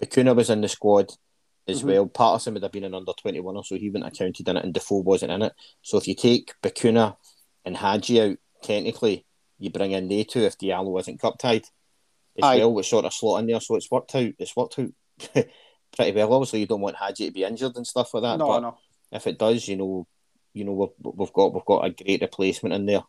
[0.00, 1.10] Bacuna was in the squad
[1.68, 1.88] as mm-hmm.
[1.88, 3.76] well, Patterson would have been an under twenty one or so.
[3.76, 5.52] He wouldn't have counted in it, and Defoe wasn't in it.
[5.82, 7.16] So if you take Bacuna
[7.64, 9.26] and Hagi out, technically
[9.58, 11.64] you bring in they two if Diallo isn't cup tied
[12.36, 12.58] as Aye.
[12.58, 13.60] well, which sort of slot in there.
[13.60, 14.32] So it's worked out.
[14.38, 14.92] It's worked out.
[15.96, 16.32] pretty well.
[16.32, 18.38] Obviously, you don't want Hagi to be injured and stuff like that.
[18.38, 18.78] No, but no.
[19.10, 20.06] If it does, you know,
[20.52, 23.02] you know we've, we've got we've got a great replacement in there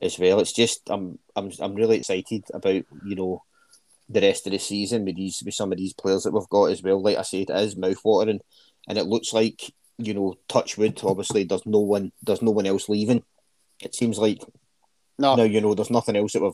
[0.00, 0.40] as well.
[0.40, 3.42] It's just I'm I'm I'm really excited about you know
[4.10, 6.64] the rest of the season with these with some of these players that we've got
[6.64, 7.00] as well.
[7.00, 8.40] Like I said, it is mouthwatering,
[8.88, 11.00] and it looks like you know Touchwood.
[11.04, 13.22] Obviously, there's no one there's no one else leaving.
[13.80, 14.42] It seems like
[15.18, 15.36] no.
[15.36, 16.52] now you know there's nothing else that we've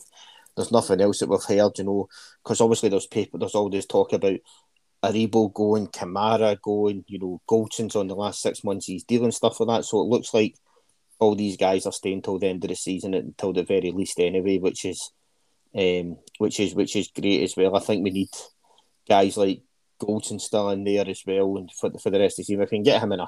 [0.55, 1.77] there's nothing else that we've heard.
[1.77, 2.07] You know,
[2.43, 4.39] because obviously there's paper there's all this talk about
[5.03, 9.59] Aribo going, Kamara going, you know, Goldson's on the last six months he's dealing stuff
[9.59, 9.85] like that.
[9.85, 10.55] So it looks like
[11.19, 14.19] all these guys are staying till the end of the season until the very least
[14.19, 15.11] anyway, which is
[15.75, 17.75] um, which is which is great as well.
[17.75, 18.29] I think we need
[19.07, 19.61] guys like
[20.01, 22.61] Goldson still in there as well, and for the, for the rest of the season,
[22.61, 23.27] if we can get him in a,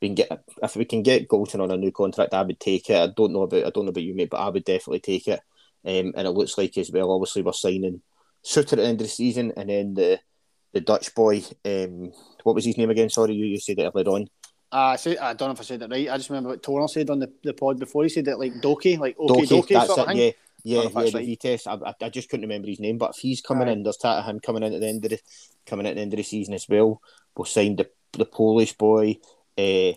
[0.00, 2.90] we can get if we can get Goldson on a new contract, I would take
[2.90, 2.96] it.
[2.96, 5.28] I don't know about I don't know about you, mate, but I would definitely take
[5.28, 5.40] it.
[5.84, 7.12] Um, and it looks like as well.
[7.12, 8.02] Obviously, we're signing
[8.44, 10.20] Souttar at the end of the season, and then the
[10.72, 11.42] the Dutch boy.
[11.64, 13.10] Um, what was his name again?
[13.10, 14.28] Sorry, you, you said it earlier on.
[14.70, 16.10] Uh, I, say, I don't know if I said it right.
[16.10, 18.02] I just remember what Toner said on the, the pod before.
[18.02, 20.30] He said it like Doki, like okay, Doki, Doki it, yeah.
[20.64, 21.26] Yeah, yeah, the right.
[21.26, 21.66] Vitesse.
[21.66, 24.24] I, I, just couldn't remember his name, but if he's coming in, there's talk of
[24.24, 25.20] him coming in at the end of the
[25.66, 27.00] coming at the end of the season as well.
[27.36, 29.18] We'll sign the the Polish boy,
[29.56, 29.92] uh,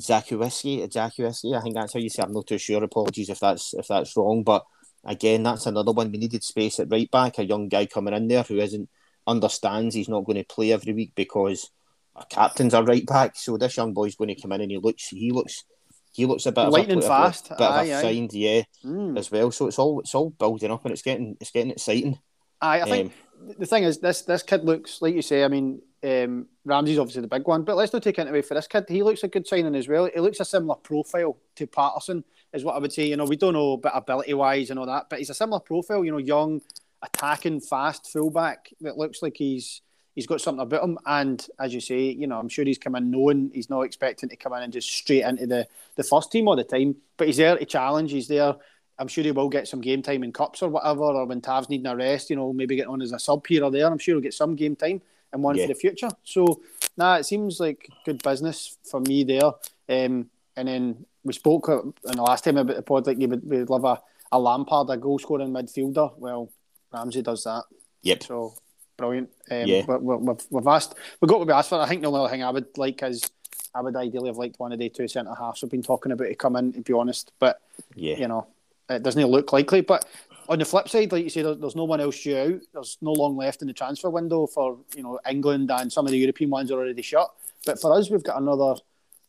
[0.00, 1.56] Zakuiski, Zakuiski.
[1.56, 2.22] I think that's how you say.
[2.22, 2.82] I'm not too sure.
[2.82, 4.64] Apologies if that's if that's wrong, but
[5.04, 6.10] again, that's another one.
[6.10, 8.88] We needed space at right back, a young guy coming in there who isn't
[9.26, 11.70] understands he's not going to play every week because
[12.16, 13.36] our captains are right back.
[13.36, 15.64] So this young boy's going to come in and he looks he looks
[16.12, 19.18] he looks a bit lightning of a, fast, bit aye, of a find, yeah, mm.
[19.18, 19.50] as well.
[19.50, 22.18] So it's all it's all building up and it's getting it's getting exciting.
[22.60, 25.44] Aye, I think um, the thing is this this kid looks like you say.
[25.44, 28.54] I mean, um, Ramsey's obviously the big one, but let's not take it away for
[28.54, 28.84] this kid.
[28.88, 30.08] He looks a good signing as well.
[30.12, 33.06] He looks a similar profile to Patterson, is what I would say.
[33.06, 35.60] You know, we don't know about ability wise and all that, but he's a similar
[35.60, 36.04] profile.
[36.04, 36.60] You know, young,
[37.02, 39.82] attacking, fast fullback that looks like he's
[40.20, 40.98] he's got something about him.
[41.06, 44.28] And as you say, you know, I'm sure he's come in knowing he's not expecting
[44.28, 46.96] to come in and just straight into the, the first team all the time.
[47.16, 48.12] But he's there to challenge.
[48.12, 48.54] He's there.
[48.98, 51.70] I'm sure he will get some game time in cups or whatever, or when Tav's
[51.70, 53.86] needing a rest, you know, maybe get on as a sub here or there.
[53.86, 55.00] I'm sure he'll get some game time
[55.32, 55.64] and one yeah.
[55.64, 56.10] for the future.
[56.22, 56.60] So,
[56.98, 59.52] nah, it seems like good business for me there.
[59.88, 63.48] Um, and then we spoke in the last time about the pod, like you would,
[63.48, 64.02] we'd love a,
[64.32, 66.12] a Lampard, a goal scoring midfielder.
[66.18, 66.50] Well,
[66.92, 67.64] Ramsey does that.
[68.02, 68.24] Yep.
[68.24, 68.54] So
[69.00, 69.30] brilliant.
[69.50, 69.84] Um, yeah.
[69.86, 71.80] we have we've asked, we've got what we asked for.
[71.80, 73.28] I think the only thing I would like is
[73.74, 76.26] I would ideally have liked one of the two centre halves we've been talking about
[76.26, 77.32] to come in, to be honest.
[77.38, 77.60] But,
[77.94, 78.16] yeah.
[78.16, 78.46] you know,
[78.88, 79.80] it doesn't look likely.
[79.80, 80.04] But
[80.48, 82.60] on the flip side, like you say, there's no one else due out.
[82.72, 86.12] There's no long left in the transfer window for, you know, England and some of
[86.12, 87.30] the European ones are already shut.
[87.64, 88.80] But for us, we've got another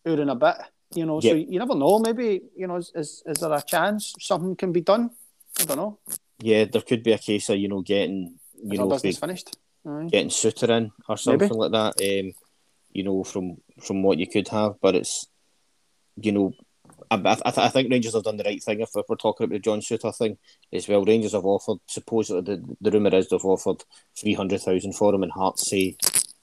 [0.06, 0.56] hour and a bit,
[0.96, 1.32] you know, yep.
[1.32, 2.00] so you never know.
[2.00, 5.12] Maybe, you know, is, is, is there a chance something can be done?
[5.60, 6.00] I don't know
[6.42, 10.30] yeah, there could be a case of you know getting you know business finished, getting
[10.30, 11.56] Souttar in or something Maybe.
[11.56, 12.20] like that.
[12.26, 12.34] Um,
[12.92, 15.28] you know, from from what you could have, but it's
[16.16, 16.54] you know.
[17.10, 19.60] I, I, I think Rangers have done the right thing if we're talking about the
[19.60, 20.38] John Souttar thing
[20.72, 21.04] as well.
[21.04, 23.84] Rangers have offered, supposedly, the, the rumour is they've offered
[24.18, 25.98] 300,000 for him, and Hearts say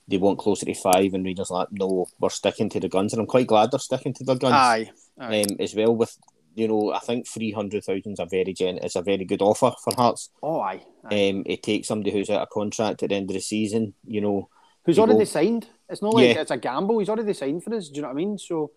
[0.09, 3.13] they want closer to five, and Rangers like, no, we're sticking to the guns.
[3.13, 5.41] And I'm quite glad they're sticking to their guns aye, aye.
[5.41, 6.17] Um, as well, with
[6.59, 9.43] you know, I think three hundred thousand is a very gen is a very good
[9.43, 10.31] offer for Hearts.
[10.43, 10.85] Oh, aye.
[11.05, 11.29] aye.
[11.29, 13.95] Um, it takes somebody who's out of contract at the end of the season.
[14.05, 14.49] You know,
[14.85, 15.69] who's already go, signed.
[15.89, 16.41] It's not like yeah.
[16.43, 16.99] it's a gamble.
[16.99, 17.89] He's already signed for us.
[17.89, 18.39] Do you know what I mean?
[18.39, 18.73] So,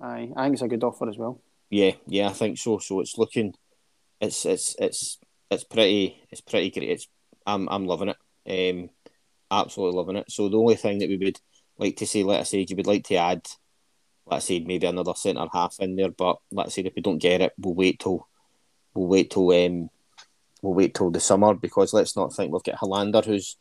[0.00, 1.42] aye, I think it's a good offer as well.
[1.70, 2.78] Yeah, yeah, I think so.
[2.78, 3.54] So it's looking,
[4.20, 5.18] it's it's it's
[5.50, 6.90] it's pretty it's pretty great.
[6.90, 7.08] It's
[7.46, 8.16] I'm I'm loving it.
[8.48, 8.90] Um,
[9.50, 10.30] absolutely loving it.
[10.30, 11.38] So the only thing that we would
[11.76, 13.46] like to say, let us say, you would like to add
[14.30, 16.10] let's say maybe another centre half in there.
[16.10, 18.26] But let's say if we don't get it, we'll wait till
[18.94, 19.90] we'll wait till um,
[20.62, 23.56] we'll wait till the summer because let's not think we've got Helander who's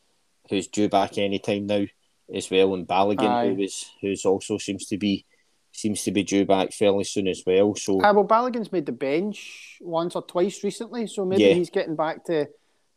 [0.49, 1.85] who's due back any time now
[2.33, 5.25] as well, and Balogun who is who's also seems to be
[5.71, 7.75] seems to be due back fairly soon as well.
[7.75, 11.53] So, uh, well, Balogun's made the bench once or twice recently, so maybe Yeah.
[11.53, 12.47] he's getting back to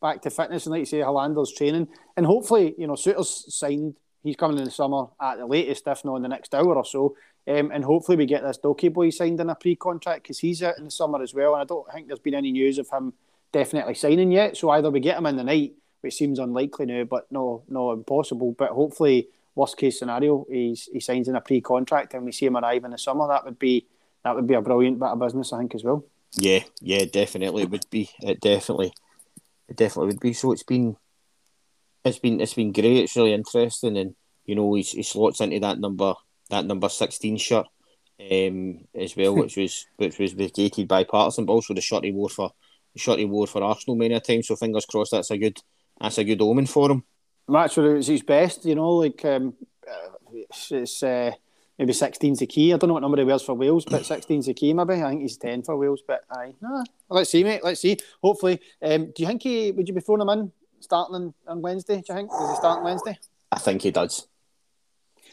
[0.01, 0.65] back to fitness.
[0.65, 3.97] And like you say, Helander's training, and hopefully, you know, Souttar's signed.
[4.23, 6.85] He's coming in the summer at the latest, if not in the next hour or
[6.85, 7.15] so.
[7.51, 10.79] Um, and hopefully, we get this Doekhi boy signed in a pre-contract because he's out
[10.79, 11.55] in the summer as well.
[11.55, 13.13] And I don't think there's been any news of him
[13.53, 14.57] definitely signing yet.
[14.57, 17.93] So either we get him in the night, which seems unlikely now, but no, no
[17.93, 18.55] impossible.
[18.57, 22.57] But hopefully, worst case scenario, he's he signs in a pre-contract and we see him
[22.57, 23.27] arrive in the summer.
[23.27, 23.87] That would be
[24.25, 26.05] that would be a brilliant bit of business, I think, as well.
[26.37, 28.11] yeah, yeah, definitely it would be.
[28.21, 28.93] It definitely,
[29.69, 30.33] it definitely would be.
[30.35, 30.97] So it's been,
[32.05, 33.05] it's been, it's been great.
[33.05, 36.15] It's really interesting, and you know, he, he slots into that number,
[36.51, 37.67] that number sixteen shirt,
[38.31, 42.13] um, as well, which was which was vacated by Patterson, but also the shirt he
[42.13, 42.53] wore for
[42.93, 44.43] the shirt he wore for Arsenal many a time.
[44.43, 45.59] So fingers crossed, that's a good,
[46.01, 47.05] that's a good omen for him.
[47.49, 49.55] Match where it was his best, you know, like um,
[49.89, 51.33] uh, it's, it's uh,
[51.79, 52.73] maybe 16's the key.
[52.73, 54.95] I don't know what number he wears for Wales, but 16's the key maybe.
[54.95, 56.55] I think he's 10 for Wales, but aye.
[56.61, 57.65] Nah, let's see, mate.
[57.65, 57.97] Let's see.
[58.23, 58.61] Hopefully.
[58.83, 61.97] Um, do you think he, would you be throwing him in starting on, on Wednesday?
[61.97, 62.31] Do you think?
[62.31, 63.19] Does he start on Wednesday?
[63.51, 64.29] I think he does.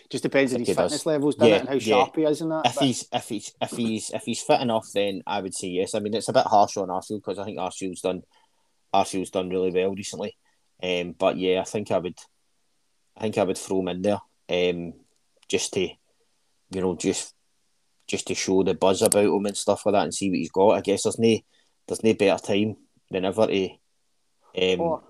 [0.09, 0.83] Just depends on his he does.
[0.91, 1.59] fitness levels, doesn't Yeah, it?
[1.61, 1.79] And how yeah.
[1.81, 2.61] sharp he is and that.
[2.65, 5.67] If but- he's if he's if he's if he's fit enough, then I would say
[5.67, 5.93] yes.
[5.95, 8.23] I mean, it's a bit harsh on Arfield because I think Arfield's done
[8.93, 10.37] Arfield's done really well recently.
[10.81, 12.17] Um, but yeah, I think I would,
[13.17, 14.93] I think I would throw him in there, um,
[15.49, 17.33] just to, you know, just
[18.07, 20.51] just to show the buzz about him and stuff like that, and see what he's
[20.51, 20.69] got.
[20.69, 21.37] I guess there's no
[21.87, 22.77] there's no better time
[23.11, 25.03] than ever to, um, Oh.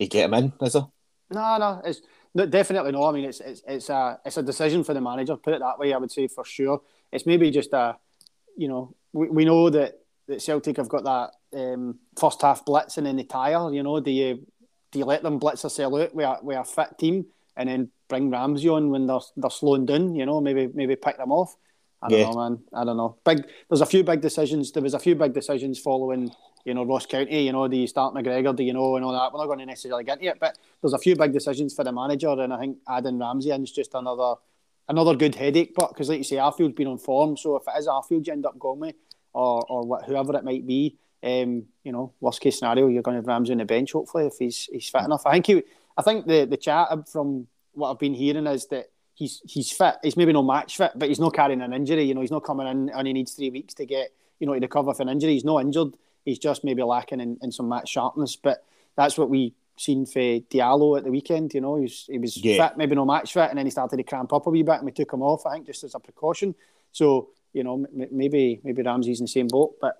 [0.00, 0.86] to get him in, is there?
[1.30, 2.00] No, no, it's
[2.34, 3.04] no, definitely no.
[3.04, 5.36] I mean, it's it's it's a it's a decision for the manager.
[5.36, 6.80] Put it that way, I would say for sure.
[7.12, 7.96] It's maybe just a,
[8.56, 12.96] you know, we, we know that, that Celtic have got that um, first half blitz
[12.96, 13.70] and then they tire.
[13.72, 14.46] You know, do you
[14.90, 17.68] do you let them blitz or sell out with a, with a fit team and
[17.68, 20.14] then bring Ramsey on when they're they're slowing down?
[20.14, 21.54] You know, maybe maybe pick them off.
[22.02, 22.30] I don't Yeah.
[22.30, 22.58] know, man.
[22.72, 23.16] I don't know.
[23.24, 23.44] Big.
[23.68, 24.72] There's a few big decisions.
[24.72, 26.32] There was a few big decisions following,
[26.64, 27.44] you know, Ross County.
[27.44, 28.54] You know, do you start McGregor?
[28.54, 29.32] Do you know and all that?
[29.32, 31.84] We're not going to necessarily get into it, but there's a few big decisions for
[31.84, 34.34] the manager, and I think adding Ramsey in is just another
[34.88, 35.74] another good headache.
[35.74, 38.32] But because, like you say, Arfield's been on form, so if it is Arfield you
[38.32, 38.96] end up going with,
[39.32, 43.20] or or whoever it might be, um, you know, worst case scenario, you're going to
[43.20, 43.92] have Ramsey on the bench.
[43.92, 45.26] Hopefully, if he's he's fit enough.
[45.26, 45.62] I think he.
[45.96, 49.96] I think the the chat from what I've been hearing is that he's he's fit.
[50.02, 52.04] He's maybe no match fit, but he's not carrying an injury.
[52.04, 54.54] You know, he's not coming in and he needs three weeks to get you know
[54.54, 55.32] to recover from an injury.
[55.32, 55.94] He's not injured.
[56.24, 58.36] He's just maybe lacking in, in some match sharpness.
[58.36, 58.64] But
[58.96, 61.52] that's what we seen for Diallo at the weekend.
[61.54, 62.68] You know, he was he was Yeah.
[62.68, 64.76] fit, maybe no match fit, and then he started to cramp up a wee bit,
[64.76, 65.46] and we took him off.
[65.46, 66.54] I think just as a precaution.
[66.92, 69.98] So you know, m- maybe maybe Ramsey's in the same boat, but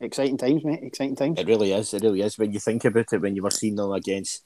[0.00, 0.80] exciting times, mate.
[0.82, 1.38] Exciting times.
[1.38, 1.94] It really is.
[1.94, 2.36] It really is.
[2.38, 4.42] When you think about it, when you were seeing them against,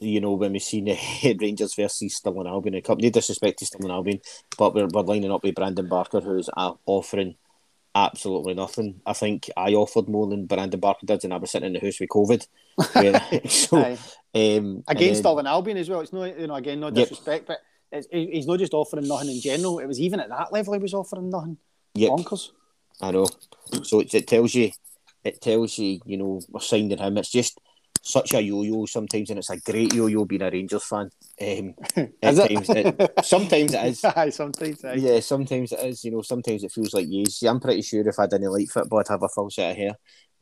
[0.00, 2.98] you know, when we seen the Rangers versus Stirling Albion, a cup.
[3.00, 4.20] No disrespect to Stirling Albion,
[4.58, 7.36] but we're, we're lining up with Brandon Barker, who's uh, offering
[7.94, 9.00] absolutely nothing.
[9.06, 11.80] I think I offered more than Brandon Barker did, and I was sitting in the
[11.80, 12.46] house with COVID.
[12.96, 13.38] Yeah.
[13.48, 13.76] so,
[14.34, 16.00] um, against then- Stirling Albion as well.
[16.00, 16.94] It's no, you know, again, no Yep.
[16.94, 17.58] disrespect, but
[17.92, 19.78] it's, he's not just offering nothing in general.
[19.78, 21.56] It was even at that level he was offering nothing.
[21.94, 22.10] Yep.
[22.10, 22.50] Bonkers.
[23.00, 23.28] I know.
[23.84, 24.70] So it, it tells you,
[25.22, 27.16] it tells you, you know, we're signing him.
[27.18, 27.60] It's just
[28.04, 31.10] such a yo-yo sometimes, and it's a great yo-yo being a Rangers fan.
[31.40, 31.74] Um,
[32.22, 32.48] Is it?
[32.48, 34.04] times, it, sometimes it is.
[34.16, 34.84] Aye, sometimes.
[34.84, 34.94] Aye.
[34.94, 36.04] Yeah, sometimes it is.
[36.04, 37.42] You know, sometimes it feels like yes.
[37.42, 39.94] I'm pretty sure if I didn't like football, I'd have a full set of hair.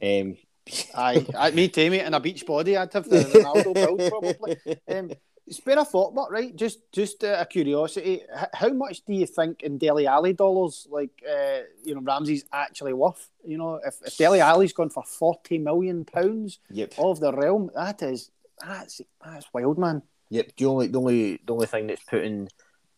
[0.02, 0.36] Um,
[0.94, 2.02] Aye, aye, me too, mate.
[2.02, 4.56] And a beach body, I'd have the Ronaldo build probably.
[4.88, 5.10] Um,
[5.50, 8.22] spare a thought, but right, just just uh, a curiosity.
[8.34, 12.44] H- how much do you think in Dele Alli dollars, like uh, you know, Ramsey's
[12.52, 13.28] actually worth?
[13.44, 17.70] You know, if, if Dele Alli's gone for forty million pounds yep, of the realm,
[17.74, 18.30] that is
[18.64, 20.02] that's that's wild, man.
[20.30, 20.52] yep.
[20.56, 22.48] The only, the only, the only thing that's putting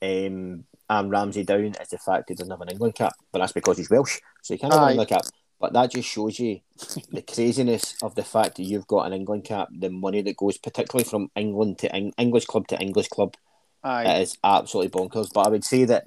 [0.02, 3.52] um, Aaron Ramsey down is the fact he doesn't have an England cap, but that's
[3.52, 5.24] because he's Welsh, so he can't have an England cap.
[5.64, 6.61] But that just shows you
[7.11, 10.59] the craziness of the fact that you've got an England cap, the money that goes,
[10.59, 13.35] particularly from England to Eng- English club to English club.
[13.83, 14.05] Aye.
[14.05, 15.29] It is absolutely bonkers.
[15.33, 16.05] But I would say that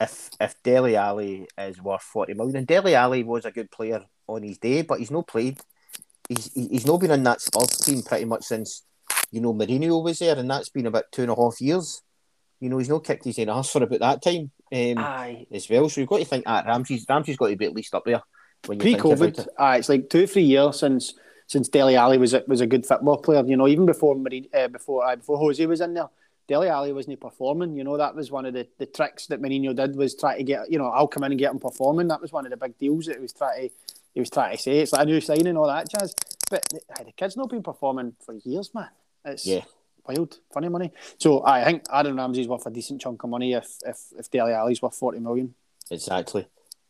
[0.00, 4.04] if if Dele Alli is worth forty million, and Dele Alli was a good player
[4.28, 5.58] on his day, but he's not played.
[6.28, 8.84] He's he- he's not been in that Spurs team pretty much since
[9.32, 12.00] you know Mourinho was there, and that's been about two and a half years.
[12.60, 15.46] You know, he's not kicked his own arse for about that time um, Aye.
[15.50, 15.88] as well.
[15.88, 18.22] So you've got to think that Ramsey's Ramsey's got to be at least up there
[18.66, 21.14] when you think about Pre-COVID, aye, it's like two or three years since
[21.46, 23.44] since Dele Alli was a, was a good football player.
[23.44, 26.08] You know, even before Marie, uh, before uh, before Jose was in there,
[26.46, 27.76] Dele Alli wasn't performing.
[27.76, 30.44] You know, that was one of the, the tricks that Mourinho did was try to
[30.44, 32.08] get you know I'll come in and get him performing.
[32.08, 33.74] That was one of the big deals that he was trying to
[34.14, 34.78] he was trying to say.
[34.78, 36.14] It's like a new signing, and all that jazz.
[36.50, 36.64] But
[36.98, 38.88] aye, the kid's not been performing for years, man.
[39.24, 39.62] It's Yeah.
[40.08, 40.90] wild, funny money.
[41.18, 44.52] So I think Aaron Ramsey's worth a decent chunk of money if if if Dele
[44.52, 45.54] Alli's worth forty million.
[45.90, 46.46] Exactly,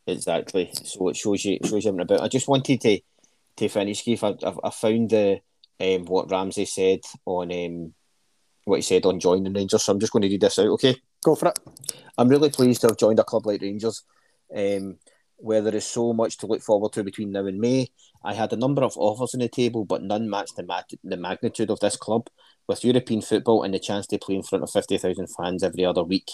[0.07, 0.71] exactly.
[0.85, 2.21] So it shows you it shows you about.
[2.21, 3.01] I just wanted to
[3.57, 4.25] to finish, Keith.
[4.25, 5.41] I, I, I found the
[5.81, 7.95] um, what Ramsey said on um,
[8.65, 9.83] what he said on joining Rangers.
[9.83, 10.69] So I'm just going to read this out.
[10.69, 11.59] Okay, go for it.
[12.19, 14.05] I'm really pleased to have joined a club like Rangers.
[14.55, 14.99] Um,
[15.41, 17.89] where there is so much to look forward to between now and May.
[18.23, 21.17] I had a number of offers on the table, but none matched the, ma- the
[21.17, 22.29] magnitude of this club.
[22.69, 26.05] With European football and the chance to play in front of 50,000 fans every other
[26.05, 26.31] week.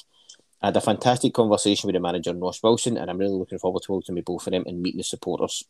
[0.63, 3.83] I had a fantastic conversation with the manager, Ross Wilson, and I'm really looking forward
[3.85, 5.65] to welcoming both of them and meeting the supporters.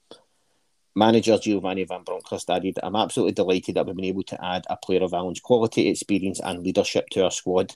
[0.94, 4.76] Manager Giovanni Van Bronckhorst added, I'm absolutely delighted that we've been able to add a
[4.76, 7.74] player of Aaron's quality, experience, and leadership to our squad.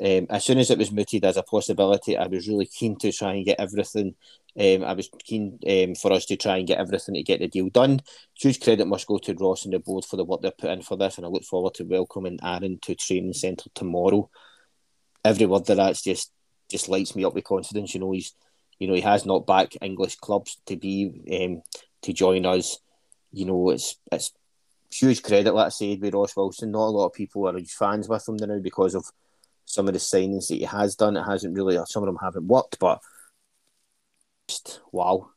[0.00, 3.12] Um, as soon as it was mooted as a possibility, I was really keen to
[3.12, 4.14] try and get everything.
[4.58, 7.48] Um, I was keen um, for us to try and get everything to get the
[7.48, 8.00] deal done.
[8.34, 10.82] Huge credit must go to Ross and the board for the work they've put in
[10.82, 14.30] for this, and I look forward to welcoming Aaron to training centre tomorrow.
[15.24, 16.32] Every word of that's just
[16.70, 17.94] just lights me up with confidence.
[17.94, 18.34] You know, he's
[18.78, 21.10] you know he has not back English clubs to be
[21.42, 21.62] um,
[22.02, 22.78] to join us.
[23.32, 24.32] You know, it's it's
[24.90, 26.72] huge credit, like I said, with Ross Wilson.
[26.72, 29.04] Not a lot of people are fans with him now because of
[29.64, 31.16] some of the signings that he has done.
[31.16, 33.00] It hasn't really, some of them haven't worked, but
[34.48, 35.30] just wow,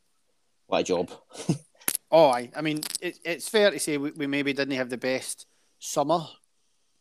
[0.68, 1.12] what a job.
[2.12, 4.98] oh, I, I mean, it, it's fair to say we, we maybe didn't have the
[4.98, 5.48] best
[5.80, 6.26] summer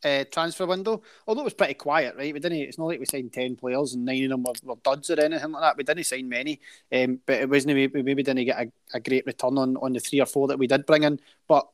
[0.05, 2.33] uh, transfer window, although it was pretty quiet, right?
[2.33, 2.59] We didn't.
[2.59, 5.21] It's not like we signed ten players and nine of them were, were duds or
[5.21, 5.77] anything like that.
[5.77, 6.61] We didn't sign many,
[6.93, 7.75] um, but it wasn't.
[7.75, 10.59] We maybe didn't get a, a great return on on the three or four that
[10.59, 11.21] we did bring in.
[11.47, 11.69] But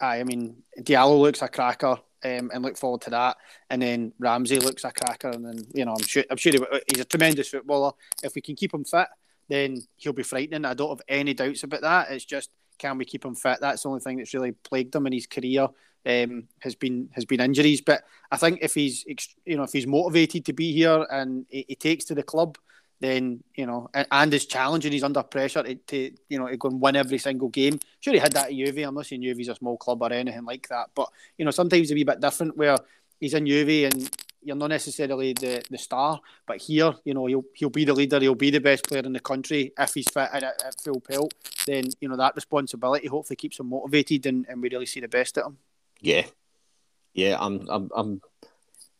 [0.00, 3.36] I I mean, Diallo looks a cracker um, and look forward to that.
[3.70, 7.00] And then Ramsey looks a cracker, and then you know I'm sure I'm sure he's
[7.00, 7.92] a tremendous footballer.
[8.22, 9.08] If we can keep him fit,
[9.48, 10.64] then he'll be frightening.
[10.64, 12.10] I don't have any doubts about that.
[12.10, 13.58] It's just can we keep him fit?
[13.60, 15.68] That's the only thing that's really plagued him in his career.
[16.06, 19.06] Um, has been has been injuries, but I think if he's
[19.46, 22.58] you know if he's motivated to be here and he, he takes to the club,
[23.00, 24.92] then you know, and, and is challenging.
[24.92, 27.78] He's under pressure to, to, you know to go and win every single game.
[28.00, 28.78] Sure, he had that at Juve.
[28.78, 31.90] I'm not saying Juve's a small club or anything like that, but you know, sometimes
[31.90, 32.76] a wee bit different where
[33.20, 34.10] he's in Juve and
[34.42, 38.20] you're not necessarily the, the star, but here, you know, he'll he'll be the leader.
[38.20, 41.34] He'll be the best player in the country if he's fit and at, full pelt.
[41.66, 45.08] Then you know that responsibility hopefully keeps him motivated and, and we really see the
[45.08, 45.58] best at him.
[46.00, 46.26] Yeah,
[47.14, 47.36] yeah.
[47.40, 48.20] I'm I'm I'm,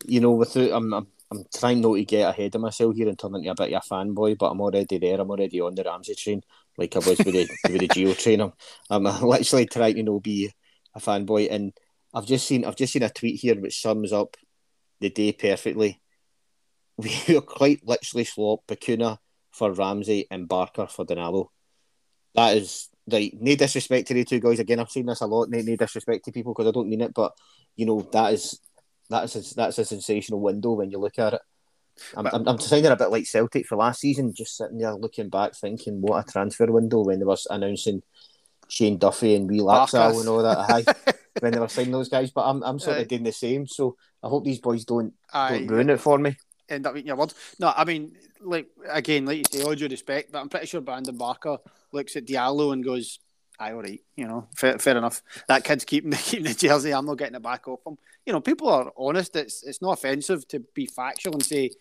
[0.05, 3.17] you know, without I'm, I'm I'm trying not to get ahead of myself here and
[3.17, 5.19] turn into a bit of a fanboy, but I'm already there.
[5.19, 6.41] I'm already on the Ramsey train,
[6.77, 8.41] like I was with the with the Gio train.
[8.41, 8.53] I'm,
[8.89, 10.51] I'm literally trying to you know be
[10.93, 11.73] a fanboy, and
[12.13, 14.37] I've just seen I've just seen a tweet here which sums up
[14.99, 16.01] the day perfectly.
[16.97, 19.17] We are quite literally swap Bacuna
[19.51, 21.47] for Ramsey and Barker for Diallo.
[22.35, 24.59] That is like no disrespect to the two guys.
[24.59, 25.49] Again, I've seen this a lot.
[25.49, 27.33] No, no disrespect to people because I don't mean it, but
[27.75, 28.59] you know that is
[29.09, 31.41] that's a, that's a sensational window when you look at it.
[32.15, 34.93] I'm, but, I'm, I'm sounding a bit like Celtic for last season, just sitting there
[34.95, 38.01] looking back, thinking what a transfer window when they were announcing
[38.67, 40.57] Shane Duffy and Wee Laxalt and all that.
[40.57, 43.67] Aye, when they were signing those guys, but I'm I'm sort of doing the same.
[43.67, 45.59] So I hope these boys don't Aye.
[45.59, 46.35] don't ruin it for me.
[46.69, 47.35] End up eating your words.
[47.59, 50.81] No, I mean, like again, like you say, all due respect, but I'm pretty sure
[50.81, 51.57] Brandon Barker
[51.91, 53.19] looks at Diallo and goes,
[53.59, 55.21] "Aye, all right, you know, fair, fair enough.
[55.47, 56.93] That kid's keeping the keeping the jersey.
[56.93, 59.35] I'm not getting it back off him." you know, people are honest.
[59.35, 61.71] It's it's not offensive to be factual and say,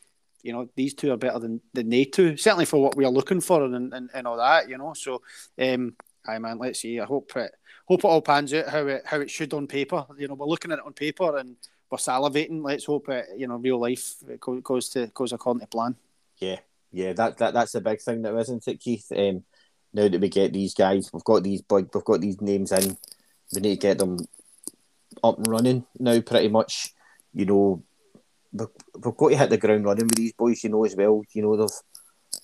[0.42, 2.36] you know, these two are better than, than they two.
[2.36, 4.92] Certainly for what we are looking for and, and, and all that, you know.
[4.94, 5.22] So,
[5.58, 5.94] um,
[6.26, 7.00] I man, let's see.
[7.00, 7.50] I hope it
[7.86, 10.04] hope it all pans out how it how it should on paper.
[10.18, 11.56] You know, we're looking at it on paper and
[11.90, 12.62] we're salivating.
[12.62, 14.16] Let's hope it, you know, real life
[14.62, 15.96] goes to goes according to plan.
[16.38, 16.60] Yeah,
[16.92, 19.10] yeah, that, that that's the big thing, though, isn't it, Keith?
[19.14, 19.44] Um,
[19.92, 22.96] now that we get these guys, we've got these big, we've got these names in.
[23.54, 24.18] We need to get them
[25.22, 26.92] up and running now, pretty much.
[27.32, 27.82] You know,
[28.52, 31.22] we've, we've got to hit the ground running with these boys, you know, as well.
[31.32, 31.78] You know, they've.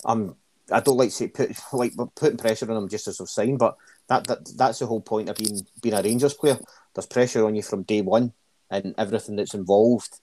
[0.04, 0.36] Um,
[0.72, 3.58] I don't like to say put like putting pressure on them just as they've signed,
[3.58, 3.76] but
[4.08, 6.58] that, that that's the whole point of being being a Rangers player.
[6.94, 8.32] There's pressure on you from day one,
[8.70, 10.20] and everything that's involved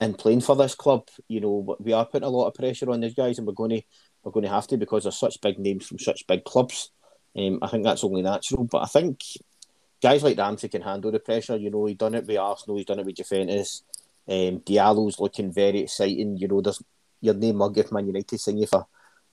[0.00, 1.08] in playing for this club.
[1.28, 3.70] You know, we are putting a lot of pressure on these guys, and we're going
[3.70, 3.82] to
[4.22, 6.90] we're going to have to because they're such big names from such big clubs.
[7.36, 9.20] Um, I think that's only natural, but I think
[10.02, 11.56] guys like Ramsey can handle the pressure.
[11.56, 13.82] You know, he's done it with Arsenal, he's done it with Juventus.
[14.28, 16.36] Um, Diallo's looking very exciting.
[16.36, 16.82] You know, there's
[17.20, 18.86] your name mug if Man United sign you for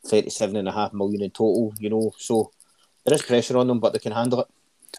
[0.05, 1.73] thirty-seven and a half million in total.
[1.79, 2.51] You know, so
[3.03, 4.47] there is pressure on them, but they can handle it.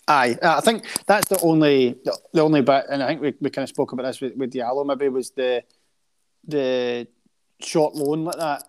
[0.08, 1.96] Aye, I think that's the only
[2.32, 4.52] the only bit, and I think we, we kind of spoke about this with, with
[4.52, 4.86] Diallo.
[4.86, 5.64] Maybe was the
[6.46, 7.06] the
[7.60, 8.62] short loan like that.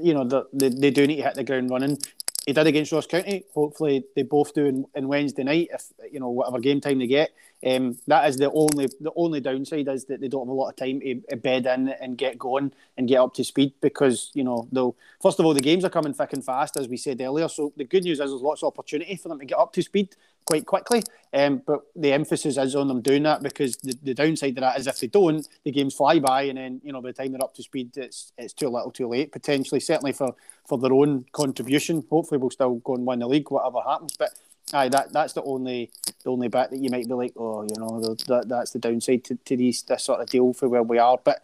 [0.00, 1.98] You know, the, they they do need to hit the ground running
[2.46, 3.44] he did against Ross County.
[3.52, 5.68] Hopefully, they both do in, in Wednesday night.
[5.72, 7.32] If you know whatever game time they get,
[7.66, 10.68] um, that is the only the only downside is that they don't have a lot
[10.68, 14.44] of time to bed in and get going and get up to speed because you
[14.44, 17.20] know they'll first of all the games are coming thick and fast as we said
[17.20, 17.48] earlier.
[17.48, 19.82] So the good news is there's lots of opportunity for them to get up to
[19.82, 20.14] speed
[20.46, 21.02] quite quickly.
[21.34, 24.78] Um, but the emphasis is on them doing that because the, the downside of that
[24.78, 27.32] is if they don't, the games fly by, and then you know by the time
[27.32, 29.80] they're up to speed, it's it's too little, too late potentially.
[29.80, 30.34] Certainly for
[30.66, 32.04] for their own contribution.
[32.08, 34.16] Hopefully, we'll still go and win the league, whatever happens.
[34.16, 34.30] But
[34.72, 35.90] aye, that that's the only
[36.24, 39.24] the only bit that you might be like, oh, you know, that that's the downside
[39.24, 41.18] to, to these this sort of deal for where we are.
[41.22, 41.42] But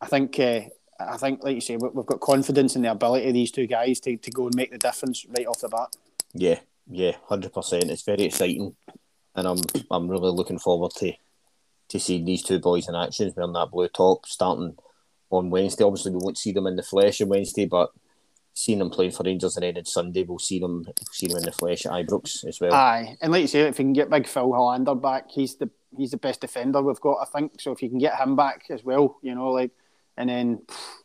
[0.00, 0.38] I think.
[0.38, 0.60] Uh,
[1.00, 4.00] I think, like you say, we've got confidence in the ability of these two guys
[4.00, 5.94] to, to go and make the difference right off the bat.
[6.34, 6.58] Yeah,
[6.90, 7.90] yeah, hundred percent.
[7.90, 8.74] It's very exciting,
[9.34, 9.58] and I'm
[9.90, 11.12] I'm really looking forward to
[11.88, 14.76] to seeing these two boys in action wearing that blue top starting
[15.30, 15.84] on Wednesday.
[15.84, 17.90] Obviously, we won't see them in the flesh on Wednesday, but
[18.54, 21.52] seeing them playing for Rangers and on Sunday, we'll see them see them in the
[21.52, 22.74] flesh at Ibrox as well.
[22.74, 25.70] Aye, and like you say, if you can get Big Phil Helander back, he's the
[25.96, 27.60] he's the best defender we've got, I think.
[27.60, 29.70] So if you can get him back as well, you know, like,
[30.16, 30.62] and then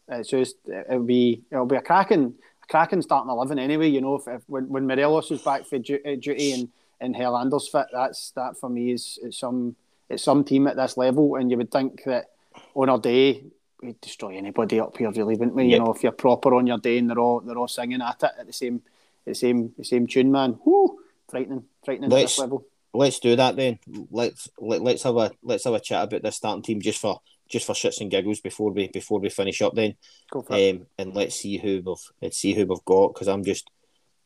[0.08, 2.36] it's just it'll be it'll be a cracking
[2.70, 3.90] cracking starting eleven anyway.
[3.90, 7.68] You know, if, if when, when Morelos is back for uh, duty and and Helander's
[7.68, 9.76] fit, that's that for me is it's some
[10.10, 12.32] it's some team at this level, and you would think that
[12.76, 13.44] on our day
[13.82, 15.66] we'd destroy anybody up here, really, wouldn't we?
[15.66, 15.72] Yep.
[15.72, 18.24] You know, if you're proper on your day and they're all they're all singing at
[18.24, 18.82] it at the same
[19.26, 20.60] the same the same tune, man.
[20.66, 21.00] Whoo,
[21.30, 22.66] frightening, frightening let's, at this level.
[22.94, 23.80] Let's do that then.
[24.12, 27.22] Let's let, let's have a let's have a chat about this starting team just for
[27.50, 29.96] just for shits and giggles before we before we finish up then.
[30.34, 33.70] Um, and let's see who we've let's see who we've got because I'm just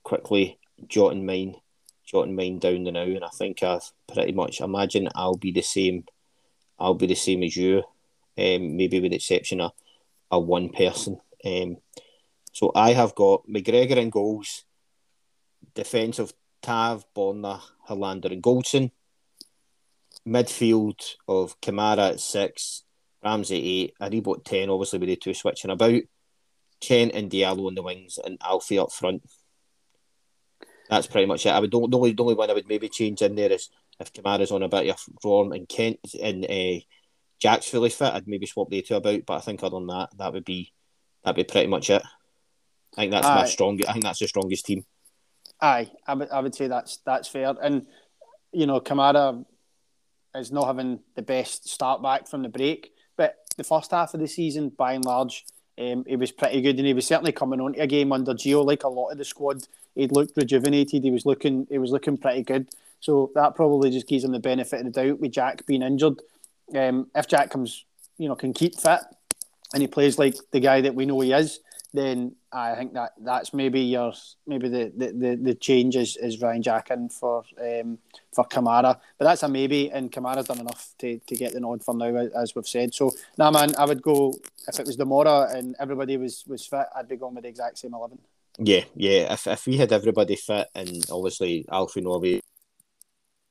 [0.03, 1.55] quickly jotting mine
[2.07, 5.61] jotting mine down the now, and I think I've pretty much imagine I'll be the
[5.61, 6.05] same.
[6.80, 7.80] I'll be the same as you,
[8.38, 9.74] um, maybe with the exception of,
[10.32, 11.20] a one person.
[11.45, 11.78] Um,
[12.51, 14.63] so I have got McGregor in goals,
[15.74, 18.91] defence of Tav, Borna, Helander, and Goldson.
[20.28, 22.84] Midfield of Kamara at six,
[23.28, 26.02] Ramsey eight, Aribo ten, obviously with the two switching about.
[26.80, 29.24] Kent and Diallo on the wings, and Alfie up front.
[30.90, 31.50] That's pretty much it.
[31.50, 33.70] I would the only the only one I would maybe change in there is
[34.00, 36.80] if Kamara's on a bit of form and Kent and uh,
[37.40, 39.26] Jack's fully fit, I'd maybe swap the two about.
[39.26, 40.72] But I think other than that, that would be
[41.24, 42.04] that'd be pretty much it.
[42.96, 43.36] I think that's Aye.
[43.36, 43.90] my strongest.
[43.90, 44.86] I think that's the strongest team.
[45.60, 47.54] Aye, I would I would say that's that's fair.
[47.62, 47.88] And
[48.54, 49.44] you know, Kamara
[50.36, 52.94] is not having the best start back from the break.
[53.18, 55.45] But the first half of the season, by and large,
[55.80, 58.65] um, he was pretty good, and he was certainly coming on a game under Gio,
[58.65, 59.68] like a lot of the squad.
[59.95, 61.03] He looked rejuvenated.
[61.03, 62.70] He was looking, he was looking pretty good.
[62.99, 66.20] So that probably just gives him the benefit of the doubt with Jack being injured.
[66.76, 67.86] Um, if Jack comes,
[68.18, 69.01] you know, can keep fit,
[69.74, 71.59] and he plays like the guy that we know he is,
[71.98, 74.14] then I think that that's maybe your
[74.45, 77.98] maybe the the, the, the change is, is Ryan Jack in for um,
[78.34, 81.84] for Kamara, but that's a maybe, and Kamara's done enough to, to get the nod
[81.84, 82.93] for now, as we've said.
[82.93, 84.34] So, nah, man, I would go
[84.68, 87.80] if it was Demora and everybody was was fit, I'd be going with the exact
[87.80, 88.20] same eleven.
[88.60, 89.34] Yeah, yeah.
[89.34, 92.41] If if we had everybody fit and obviously Alfie Norway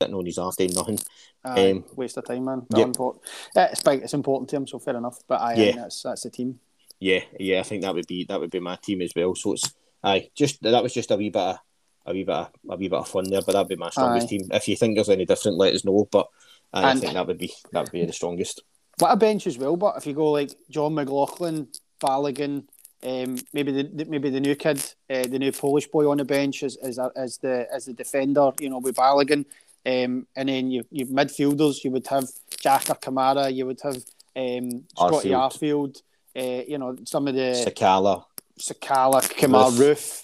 [0.01, 0.99] sitting on his arse doing nothing.
[1.45, 2.67] Um, waste of time, man.
[2.75, 2.87] Yep.
[2.87, 3.25] Important.
[3.55, 4.03] It's big.
[4.03, 5.19] It's important to him, so fair enough.
[5.29, 5.73] But I, yeah.
[5.77, 6.59] that's that's the team.
[6.99, 9.35] Yeah, yeah, I think that would be that would be my team as well.
[9.35, 9.73] So it's
[10.03, 11.59] aye, just that was just a wee bit of
[12.07, 14.27] a wee bit of, a wee bit of fun there, but that'd be my strongest
[14.27, 14.31] aye.
[14.31, 14.49] team.
[14.51, 16.09] If you think there's any different, let us know.
[16.11, 16.29] But
[16.73, 18.63] I think that would be that would be the strongest.
[18.99, 21.69] What a bench as well, but if you go like Jon McLaughlin,
[22.01, 22.65] Balogun,
[23.03, 26.63] um, maybe the maybe the new kid, uh, the new Polish boy on the bench
[26.63, 29.45] as as, as the as the defender, you know, with Balogun,
[29.85, 32.27] um, and then you you midfielders, you would have
[32.59, 33.97] Jack or Kamara, you would have
[34.35, 35.33] um, Scotty Arfield.
[35.35, 36.03] Arfield
[36.37, 38.25] uh, you know, some of the Sakala,
[38.59, 39.79] Sakala, Kemar Roofe.
[39.79, 40.23] Roofe.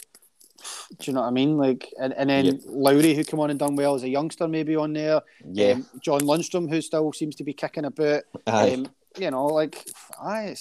[1.01, 1.57] Do you know what I mean?
[1.57, 2.61] Like, and, and then yep.
[2.67, 5.21] Lowry, who come on and done well as a youngster, maybe on there.
[5.45, 5.73] Yeah.
[5.73, 8.27] Um, John Lundstram, who still seems to be kicking a bit.
[8.47, 8.89] Um,
[9.19, 9.85] you know, like,
[10.21, 10.55] aye,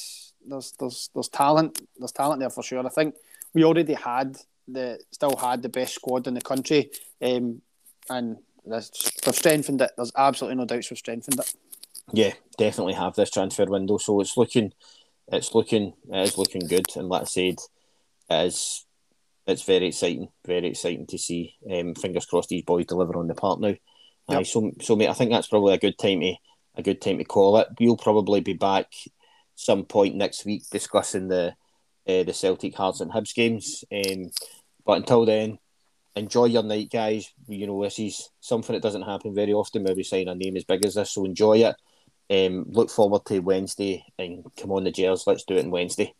[0.47, 1.81] there's there's there's talent.
[1.99, 2.85] There's talent there for sure.
[2.85, 3.15] I think
[3.53, 4.37] we already had
[4.67, 6.89] the still had the best squad in the country,
[7.21, 7.61] um,
[8.09, 9.91] and we've strengthened it.
[9.95, 11.53] There's absolutely no doubts we've strengthened it.
[12.11, 13.97] Yeah, definitely have this transfer window.
[13.97, 14.73] So it's looking
[15.31, 17.55] it's looking it is looking good, and like I said,
[18.29, 18.85] it is
[19.47, 21.55] it's very exciting, very exciting to see.
[21.69, 23.75] Um, fingers crossed these boys deliver on the part now.
[24.29, 24.41] Yep.
[24.41, 26.35] Uh, so, so mate, I think that's probably a good time to
[26.75, 27.67] a good time to call it.
[27.79, 28.87] We'll probably be back
[29.55, 31.55] some point next week discussing the
[32.07, 33.83] uh, the Celtic Hearts and Hibs games.
[33.91, 34.31] Um,
[34.85, 35.59] but until then,
[36.15, 37.31] enjoy your night, guys.
[37.47, 40.63] You know, this is something that doesn't happen very often we sign a name as
[40.63, 41.75] big as this, so enjoy it.
[42.31, 45.27] Um, look forward to Wednesday and come on the Gers.
[45.27, 46.13] Let's do it on Wednesday.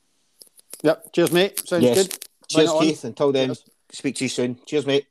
[0.84, 1.14] Yep.
[1.14, 1.68] Cheers, mate.
[1.68, 2.08] Sounds yes.
[2.08, 2.18] good.
[2.50, 3.04] Cheers, Keith.
[3.06, 3.48] Until then.
[3.50, 3.64] Cheers.
[3.92, 4.60] Speak to you soon.
[4.66, 5.06] Cheers, mate.